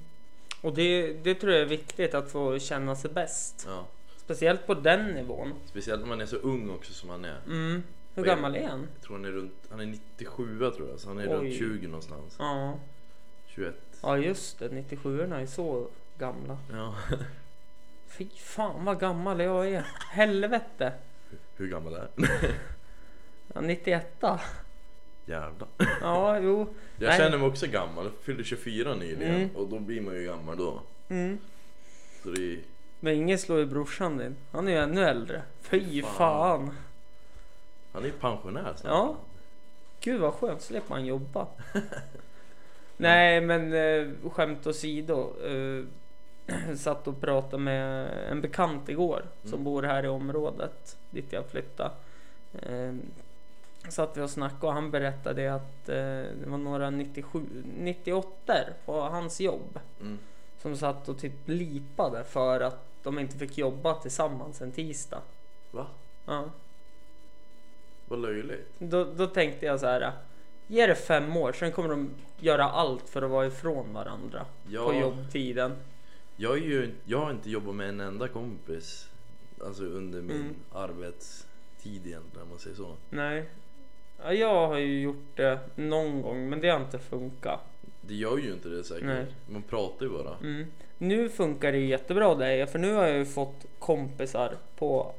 [0.63, 3.65] Och det, det tror jag är viktigt att få känna sig bäst.
[3.69, 3.87] Ja.
[4.17, 5.53] Speciellt på den nivån.
[5.67, 7.41] Speciellt när man är så ung också som han är.
[7.47, 7.83] Mm.
[8.15, 8.87] Hur gammal är han?
[8.95, 11.33] Jag tror han är runt, han är 97 tror jag, så han är Oj.
[11.35, 12.37] runt 20 någonstans.
[12.39, 12.79] Ja,
[13.47, 13.75] 21.
[14.03, 14.69] ja just det.
[14.69, 15.89] 97 är så
[16.19, 16.59] gamla.
[16.73, 16.95] Ja.
[18.11, 19.87] Fy fan vad gammal jag är.
[20.11, 20.93] Helvete.
[21.57, 22.27] Hur gammal är han?
[23.55, 24.23] Ja, 91
[25.25, 25.69] Jävlar.
[26.01, 26.75] Ja, jo.
[26.99, 27.19] Jag Nej.
[27.19, 29.57] känner mig också gammal, jag fyllde 24 nyligen Mm.
[29.57, 30.81] och då blir man ju gammal då.
[31.09, 31.39] Mm.
[32.23, 32.59] Så det är
[33.01, 34.37] Men ingen slår ju brorsan din.
[34.53, 35.43] Han är ju ännu äldre.
[35.61, 36.13] Fy Fan.
[36.17, 36.75] fan.
[37.93, 38.93] han är ju pensionär snart.
[38.93, 39.17] Ja.
[40.01, 41.47] Gud vad skönt, slipper man jobba.
[42.97, 45.35] Nej men eh, skämt åsido.
[45.47, 45.85] Eh,
[46.76, 49.64] satt och pratade med en bekant igår som Mm.
[49.64, 51.90] bor här i området dit jag flyttade.
[52.62, 52.94] Eh,
[53.88, 57.40] satt vi och snackade och han berättade att eh, det var några 97,
[57.78, 60.18] 98 på hans jobb Mm.
[60.59, 65.20] som satt och typ lipade för att de inte fick jobba tillsammans en tisdag.
[65.70, 65.86] Va?
[66.26, 66.44] Ja.
[68.09, 68.68] Vad löjligt.
[68.78, 70.12] Då, då tänkte jag så här.
[70.66, 74.84] Ge det fem år, sen kommer de göra allt för att vara ifrån varandra Ja.
[74.86, 75.72] på jobbtiden.
[76.43, 79.09] Jag, är ju, jag har inte jobbat med en enda kompis
[79.64, 80.55] alltså under min Mm.
[80.72, 82.97] arbetstid egentligen om man säger så.
[83.11, 83.45] Nej.
[84.22, 87.61] Ja, jag har ju gjort det någon gång, men det har inte funkat.
[88.01, 89.05] Det gör ju inte det säkert.
[89.07, 89.26] Nej.
[89.51, 90.36] Man pratar ju bara.
[90.36, 90.66] Mm.
[90.99, 95.14] Nu funkar det jättebra där, för nu har jag ju fått kompisar på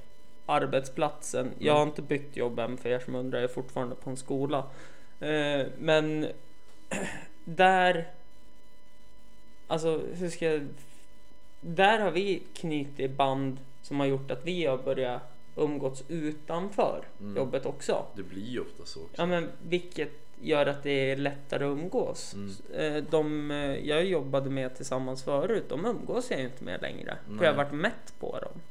[0.45, 1.51] arbetsplatsen.
[1.59, 4.17] Jag har inte bytt jobb än för er som undrar, jag är fortfarande på en
[4.17, 4.57] skola.
[5.19, 6.27] Eh, men
[7.45, 8.11] där...
[9.67, 10.67] Alltså, hur ska jag...
[11.61, 15.21] Där har vi knutit band som har gjort att vi har börjat
[15.55, 17.37] umgås utanför Mm.
[17.37, 18.05] jobbet också.
[18.15, 19.15] Det blir ju ofta så också.
[19.21, 22.33] Ja, men vilket gör att det är lättare att umgås.
[22.33, 22.51] Mm.
[22.95, 23.57] Eh, De eh,
[23.87, 27.17] jag jobbade med tillsammans förut, de umgås jag ju inte med längre.
[27.25, 27.45] För Nej.
[27.45, 28.61] jag har varit mätt på dem.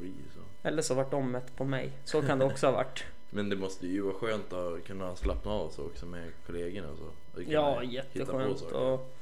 [0.00, 0.68] Det så.
[0.68, 1.90] Eller så vart de mätt på mig.
[2.04, 3.04] Så kan det också ha varit.
[3.30, 6.98] Men det måste ju vara skönt att kunna slappna av så också med kollegorna och
[6.98, 7.42] så.
[7.46, 8.62] Ja, jätteskönt.
[8.62, 9.12] Och,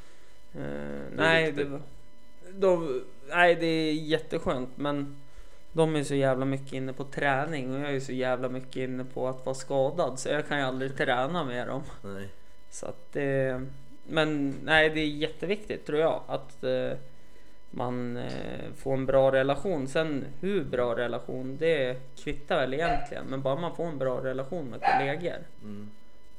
[0.60, 1.68] eh, nej, det, viktigt.
[1.68, 1.80] var-
[2.52, 4.70] de, nej, det är jätteskönt.
[4.76, 5.16] Men
[5.72, 9.04] de är så jävla mycket inne på träning och jag är så jävla mycket inne
[9.04, 10.18] på att vara skadad.
[10.18, 11.82] Så jag kan ju aldrig träna med dem.
[12.02, 12.28] Nej.
[12.70, 13.62] Så att det,
[14.06, 16.90] men nej, det är jätteviktigt tror jag att eh,
[17.70, 19.88] man eh, får en bra relation.
[19.88, 23.24] Sen hur bra relation, det kvittar väl egentligen.
[23.26, 25.38] Men bara man får en bra relation med kollegor.
[25.62, 25.90] Mm.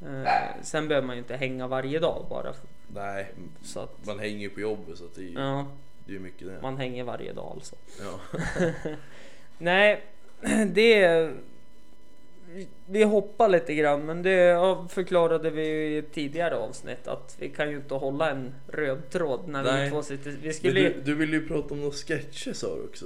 [0.01, 0.31] Eh,
[0.61, 2.53] sen behöver man ju inte hänga varje dag bara.
[2.87, 3.31] Nej,
[3.61, 5.65] Så att, man hänger ju på jobbet så att det är ju ja,
[6.09, 6.61] det är mycket det.
[6.61, 7.75] man hänger varje dag alltså.
[8.01, 8.39] Ja.
[9.57, 10.01] Nej,
[10.67, 11.33] det är...
[12.85, 14.57] vi hoppar lite grann, men det
[14.89, 19.09] förklarade vi ju i ett tidigare avsnitt att vi kan ju inte hålla en röd
[19.09, 19.89] tråd när vi Nej.
[19.89, 20.31] två sitter.
[20.43, 23.05] Vi skulle du, du ville ju prata om några sketcher sa du också.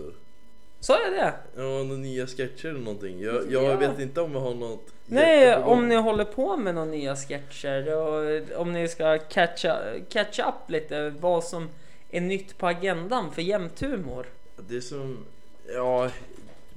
[0.80, 1.34] Sa jag det?
[1.56, 3.22] Ja, några nya sketcher eller någonting.
[3.22, 3.76] Jag, jag Ja.
[3.78, 7.96] vet inte om jag har något Nej, om ni håller på med några nya sketcher
[7.96, 9.80] och om ni ska catcha,
[10.10, 11.70] catch up lite vad som
[12.18, 14.26] är nytt på agendan för jämthumor.
[14.68, 15.26] Det som,
[15.68, 16.12] ja,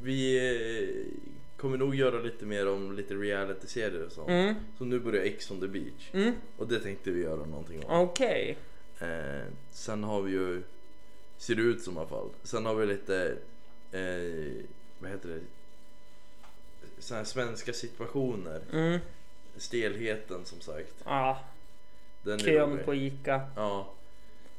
[0.02, 1.22] vi eh,
[1.56, 4.28] kommer nog göra lite mer om lite reality-serier och sånt.
[4.28, 6.10] Mm, Så nu börjar X on the beach.
[6.12, 8.00] mm, Och det tänkte vi göra någonting om.
[8.00, 8.56] okej.
[9.00, 10.62] Eh, sen har vi ju,
[11.38, 12.28] ser det ut som i alla fall.
[12.42, 13.36] Sen har vi lite,
[13.92, 14.64] eh,
[14.98, 15.40] vad heter det?
[16.98, 18.60] Såna här svenska situationer.
[18.72, 18.98] Mm,
[19.56, 20.94] Stelheten som sagt.
[21.04, 21.40] ja,
[22.22, 23.40] Den kön på Ica.
[23.56, 23.92] Ja.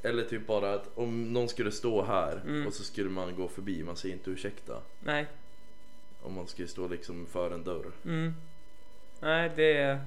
[0.03, 2.67] Eller typ bara att om någon skulle stå här Mm.
[2.67, 4.81] och så skulle man gå förbi, man säger inte ursäkta.
[4.99, 5.25] Nej.
[6.21, 7.91] Om man skulle stå liksom för en dörr.
[8.05, 8.33] Mm.
[9.19, 9.99] Nej, det...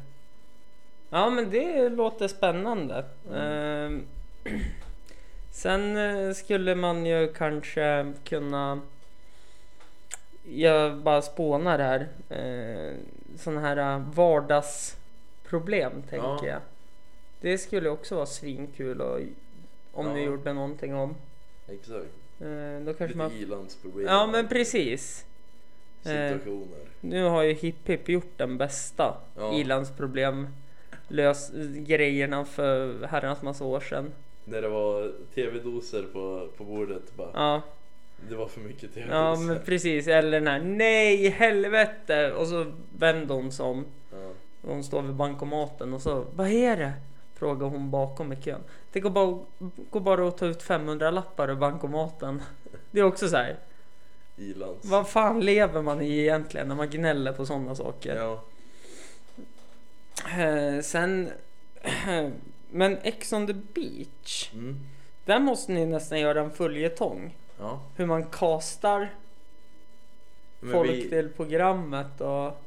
[1.10, 3.04] Ja, men det låter spännande.
[3.34, 4.06] Ehm,
[5.50, 8.80] Sen eh, skulle man ju kanske kunna...
[10.44, 12.08] Jag bara spånar här.
[12.28, 12.94] Eh,
[13.38, 16.46] Sådana här eh, vardagsproblem tänker Ja.
[16.46, 16.60] jag.
[17.40, 19.20] Det skulle också vara svinkul och,
[20.00, 20.26] om ni Ja.
[20.26, 21.14] gjorde någonting om.
[21.68, 22.06] Exakt.
[22.40, 22.46] Eh,
[22.86, 23.32] Då kanske Lite man...
[23.32, 24.06] ilandsproblem.
[24.06, 25.26] Ja men precis.
[26.02, 26.78] Situationer.
[27.00, 29.54] Nu har ju Hipp Hipp gjort den bästa Ja.
[29.54, 30.48] ilandsproblem
[31.08, 34.12] lös grejerna för herrans massa år sedan.
[34.44, 37.30] När det var tv-doser på, på bordet bara.
[37.34, 37.62] Ja,
[38.28, 39.16] Det var för mycket tv-doser.
[39.16, 40.06] ja men precis.
[40.08, 43.84] Eller den här nej helvete och så vänder hon sig om.
[44.12, 44.30] Ja.
[44.62, 46.92] Hon står vid bankomaten och så vad är det?
[47.40, 48.60] Frågar hon bakom i kön.
[48.92, 49.38] Det går bara,
[49.90, 52.42] går bara att ta ut 500 lappar ur bankomaten.
[52.90, 53.58] Det är också så här.
[54.36, 54.86] Ilands.
[54.86, 58.16] Vad fan lever man i egentligen när man gnäller på sådana saker?
[58.16, 58.42] Ja.
[60.42, 61.30] Eh, sen,
[62.70, 64.50] men Ex on the beach.
[64.54, 64.80] Mm.
[65.24, 67.36] Där måste ni nästan göra en följetong.
[67.58, 67.80] Ja.
[67.96, 69.10] Hur man castar
[70.60, 72.62] Men folk vi, till programmet och...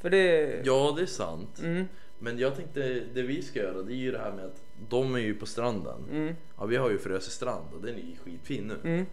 [0.00, 0.60] För det...
[0.64, 1.58] ja, det är sant.
[1.58, 1.88] Mm,
[2.18, 2.80] Men jag tänkte,
[3.14, 5.46] det vi ska göra det är ju det här med att de är ju på
[5.46, 6.04] stranden.
[6.10, 8.90] mm, Ja, vi har ju Frösö strand och den är ju skitfin nu.
[8.90, 9.06] mm,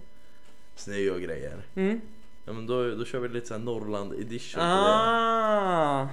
[0.75, 1.65] Snö och grejer.
[1.75, 2.01] mm.
[2.45, 6.01] Ja men då, då kör vi lite såhär Norrland edition på Ah!
[6.03, 6.09] det.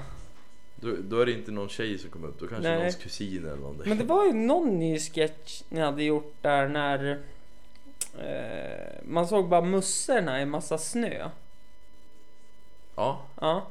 [0.89, 2.79] Då, då är det inte någon tjej som kommer upp, då kanske Nej.
[2.79, 3.89] någons kusin eller någonting.
[3.89, 7.21] Men det var ju någon ny sketch ni hade gjort där när
[8.19, 11.29] eh, man såg bara mussorna i massa snö.
[12.97, 13.67] Ja, Ja,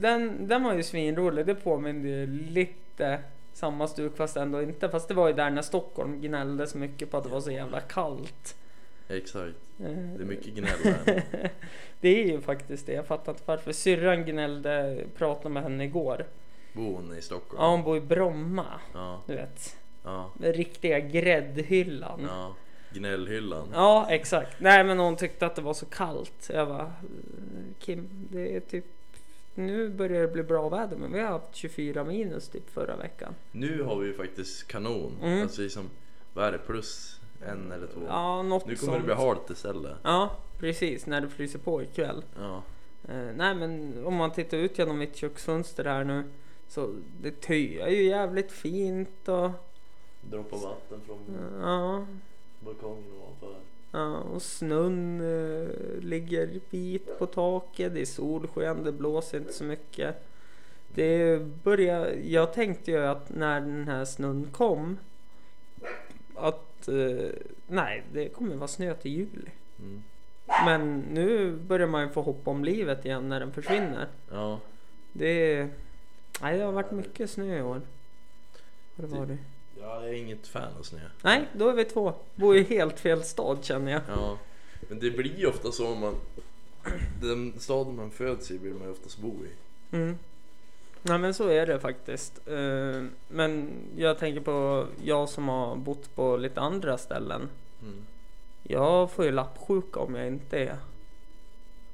[0.00, 1.46] den, den var ju svinrolig.
[1.46, 3.20] Det påminner ju lite
[3.52, 4.88] samma stuk fast ändå inte.
[4.88, 7.50] Fast det var ju där när Stockholm gnällde så mycket på att det var så
[7.50, 8.56] jävla kallt.
[9.08, 9.56] exakt.
[9.80, 11.22] Eh, Det är mycket gnäll där.
[12.00, 12.92] det är ju faktiskt det.
[12.92, 13.72] Jag fattar inte varför.
[13.72, 16.26] Syrran gnällde, pratade med henne igår.
[16.72, 17.62] Bor hon i Stockholm?
[17.62, 18.66] Ja, hon bor i Bromma.
[18.94, 19.76] Ja, Du vet.
[20.04, 22.20] ja, Den riktiga gräddhyllan.
[22.28, 22.54] ja.
[22.94, 23.68] Gnällhyllan.
[23.74, 24.60] Ja, exakt.
[24.60, 26.50] Nej, men hon tyckte att det var så kallt.
[26.52, 26.92] Jag bara,
[27.78, 28.84] Kim, det är typ
[29.54, 33.34] nu börjar det bli bra väder, men vi har haft 24 minus typ förra veckan.
[33.52, 35.16] Nu har vi ju faktiskt kanon.
[35.22, 35.42] Mm.
[35.42, 35.90] Alltså liksom,
[36.34, 36.58] vad är det?
[36.58, 38.00] Plus en eller två?
[38.08, 39.04] Ja, något nu kommer det sånt.
[39.04, 39.96] bli halt istället.
[40.02, 41.06] Ja, precis.
[41.06, 42.24] När det fryser på ikväll.
[42.38, 42.62] Ja,
[43.08, 46.24] Eh, nej, men om man tittar ut genom mitt köksfönster här nu
[46.68, 49.50] så det töar ju jävligt fint och
[50.20, 51.18] droppa vatten från
[51.62, 52.06] ja,
[52.60, 53.56] balkongen ovanför.
[54.32, 55.68] Och snön eh,
[56.02, 57.94] ligger vit på taket.
[57.94, 60.16] Det är solsken, det blåser inte så mycket.
[60.94, 64.98] Det börjar, jag tänkte ju att när den här snön kom
[66.34, 67.30] att eh,
[67.66, 69.50] nej, det kommer vara snö till juli.
[69.78, 70.02] Mm.
[70.64, 74.08] Men nu börjar man ju få hopp om livet igen när den försvinner.
[74.30, 74.60] Ja,
[75.12, 75.68] Det,
[76.42, 77.80] nej, det har varit mycket snö i år.
[78.96, 79.38] Har det Det- varit?
[79.82, 80.98] Jag är inget fan av snö.
[81.22, 82.12] Nej, då är vi två.
[82.34, 84.02] Bor i helt fel stad känner jag.
[84.08, 84.38] Ja,
[84.88, 86.14] men det blir ju ofta så om man...
[87.22, 89.48] Den staden man föds i vill man ju oftast bo i.
[89.96, 90.18] Mm.
[91.02, 92.48] Nej men så är det faktiskt.
[92.48, 97.48] Eh, Men jag tänker på jag som har bott på lite andra ställen.
[97.82, 98.06] Mm.
[98.62, 100.76] Jag får ju lappsjuka om jag inte är...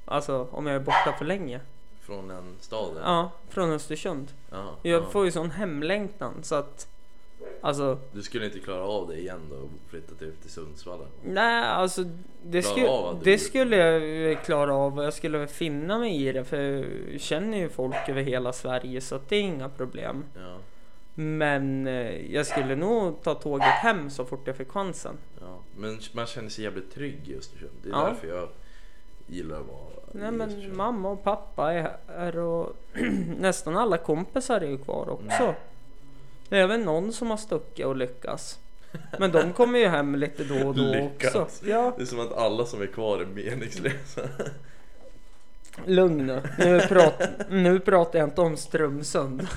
[0.05, 1.59] Alltså om jag är borta för länge.
[2.01, 2.91] Från en stad?
[2.91, 3.01] eller?
[3.01, 4.27] Ja, från Östersund.
[4.51, 5.09] Ja, Jag ja.
[5.09, 6.87] får ju sån hemlängtan så att...
[7.61, 10.99] Alltså, Du skulle inte klara av det igen då och flytta typ till Sundsvall?
[11.23, 12.03] nej alltså
[12.43, 12.81] det, sku,
[13.23, 16.57] det skulle jag klara av och jag skulle finna mig i det för
[17.11, 20.23] jag känner ju folk över hela Sverige så det är inga problem.
[20.35, 20.57] Ja,
[21.13, 25.17] Men eh, jag skulle nog ta tåget hem så fort jag fick chansen.
[25.41, 25.57] ja.
[25.77, 27.71] Men man känner sig jävligt trygg i Östersund.
[27.83, 28.05] Det är Ja.
[28.05, 28.49] därför jag...
[29.27, 29.79] gillar att vara
[30.11, 32.75] Nej men mamma och pappa är här och
[33.39, 35.43] nästan alla kompisar är ju kvar också.
[35.43, 35.55] Mm.
[36.49, 38.59] Det är väl någon som har stuckit och lyckas.
[39.19, 41.35] Men de kommer ju hem lite då och då Lyckas.
[41.35, 41.65] också.
[41.65, 44.21] Ja, Det är som att alla som är kvar är meningslösa.
[45.85, 46.41] lugn nu.
[46.57, 49.47] Nu, prat, nu pratar jag inte om Strömsund.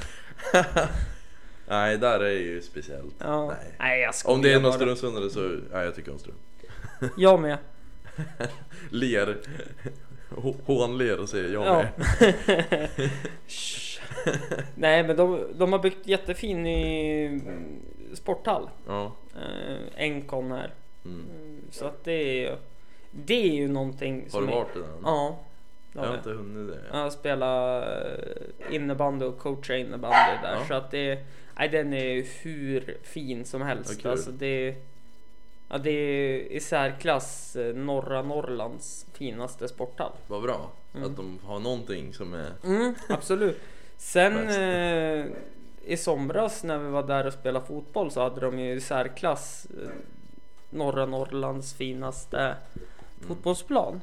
[1.69, 3.15] Nej, där är ju speciellt.
[3.19, 3.47] Ja.
[3.47, 3.57] Nej.
[3.79, 4.73] Nej jag skojar Om det är någon bara.
[4.73, 6.35] Strömsundare så, nej jag tycker om Ström.
[7.17, 7.59] Jag med.
[8.91, 9.37] Ler.
[10.31, 11.85] Hå- Hånler och säger jag Ja.
[11.97, 12.91] med.
[14.75, 17.41] Nej men de, de har byggt jättefin ny
[18.15, 18.69] sporthall.
[18.87, 19.13] Ja.
[19.37, 20.71] Eh, Encon här.
[21.05, 21.27] Mm.
[21.31, 22.57] Mm, Så att det är ju,
[23.11, 24.89] det är ju någonting Har som du varit i den?
[25.05, 25.39] Ja.
[25.93, 26.99] Jag har har inte hunnit det.
[26.99, 30.65] Jag spelar eh, innebandy och coachar innebandy där Ja.
[30.69, 31.19] så att det
[31.59, 34.03] nej, den är hur fin som helst.
[34.03, 34.11] Kul.
[34.11, 34.75] Alltså det,
[35.69, 40.13] ja, det är i särklass eh, norra Norrlands finaste sporthall.
[40.27, 41.11] Vad bra Mm.
[41.11, 42.51] att de har någonting som är...
[42.65, 43.61] Mm, absolut.
[44.03, 45.27] Sen eh,
[45.85, 49.67] i somras när vi var där och spelade fotboll så hade de ju i särklass
[49.83, 49.89] eh,
[50.71, 53.29] norra Norrlands finaste Mm.
[53.29, 54.01] fotbollsplan.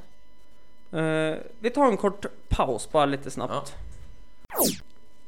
[0.92, 3.74] Eh, vi tar en kort paus bara lite snabbt.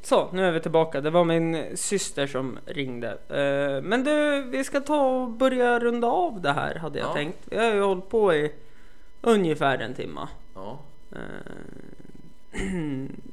[0.02, 1.00] Så, nu är vi tillbaka.
[1.00, 3.08] Det var min syster som ringde.
[3.28, 7.14] Eh, men du, vi ska ta och börja runda av det här hade jag Ja.
[7.14, 7.38] tänkt.
[7.44, 8.52] Vi har ju hållit på i
[9.20, 10.28] ungefär en timma.
[10.54, 10.78] Ja.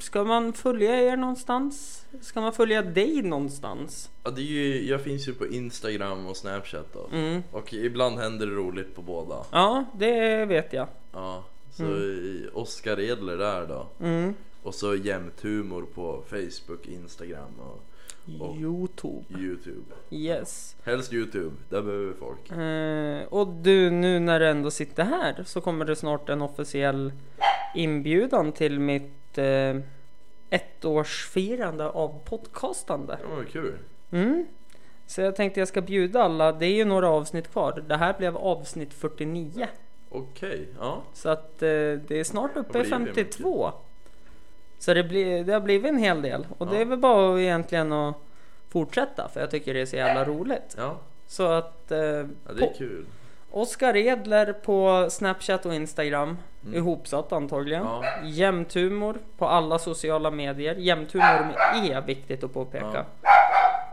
[0.00, 2.04] Ska man följa er någonstans?
[2.20, 4.10] Ska man följa dig någonstans?
[4.24, 7.16] ja det är ju, jag finns ju på Instagram och Snapchat då.
[7.16, 7.42] Mm.
[7.52, 9.44] Och ibland händer det roligt på båda.
[9.52, 10.88] Ja, det vet jag.
[11.12, 11.44] Ja.
[11.72, 13.86] Så i Oskar Edler där då.
[14.00, 14.34] Mm.
[14.62, 17.80] Och så jämt humor på Facebook, Instagram och
[18.40, 19.24] Och- Youtube.
[19.38, 19.94] Youtube.
[20.10, 20.76] Yes.
[20.84, 22.50] Helst Youtube, där behöver vi folk.
[22.50, 27.12] Eh, och du, nu när du ändå sitter här så kommer det snart en officiell
[27.74, 29.76] inbjudan till mitt eh,
[30.50, 33.18] ettårsfirande av podcastande.
[33.22, 33.78] Ja, vad kul.
[34.10, 34.46] Mm.
[35.06, 36.52] Så jag tänkte jag ska bjuda alla.
[36.52, 37.84] Det är ju några avsnitt kvar.
[37.88, 39.66] Det här blev avsnitt 49.
[40.10, 41.02] Okej, ja.
[41.12, 43.70] Så att eh, det är snart uppe i blir det 52.
[44.78, 46.46] Så det, blir, det har blivit en hel del.
[46.58, 46.80] Och det Ja.
[46.80, 48.14] är väl bara egentligen att
[48.68, 49.28] fortsätta.
[49.28, 50.74] För jag tycker det är så jävla roligt.
[50.78, 52.24] Ja, Så att eh, ja
[52.56, 53.06] det är kul.
[53.56, 56.38] Oskar Edler på Snapchat och Instagram.
[56.62, 56.76] Mm.
[56.76, 57.82] Ihopsatt antagligen.
[57.82, 58.04] Ja.
[58.24, 60.74] Jämthumor på alla sociala medier.
[60.74, 63.04] Jämthumor med E, viktigt att påpeka.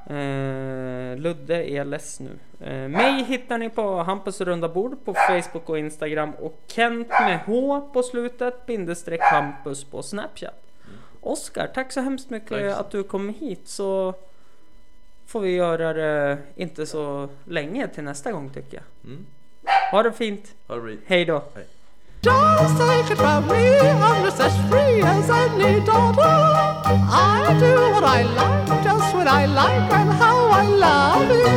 [0.10, 2.30] Eh, Ludde är less nu.
[2.60, 7.40] Eh, mig hittar ni på Hampus runda bord på Facebook och Instagram och Kent med
[7.46, 10.64] H på slutet bindestreck Hampus på Snapchat.
[11.22, 12.80] Oskar, tack så hemskt mycket Tack.
[12.80, 14.14] att du kom hit så
[15.26, 19.12] får vi göra det inte så länge till nästa gång tycker jag.
[19.12, 19.26] Mm.
[19.92, 20.46] Ha det fint.
[20.68, 20.92] Ha det bra.
[21.08, 21.44] Hej då.
[22.24, 26.22] Just take it from me, I'm just as free as any daughter.
[26.22, 31.48] I do what I like, just when I like, and how I love it.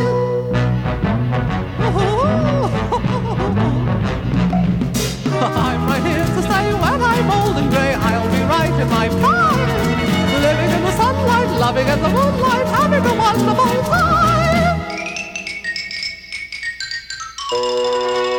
[5.45, 7.93] I'm right here to stay when I'm old and grey.
[7.93, 9.69] I'll be right in my prime,
[10.41, 14.24] living in the sunlight, loving in the moonlight, having a wonderful time.
[17.55, 18.34] Música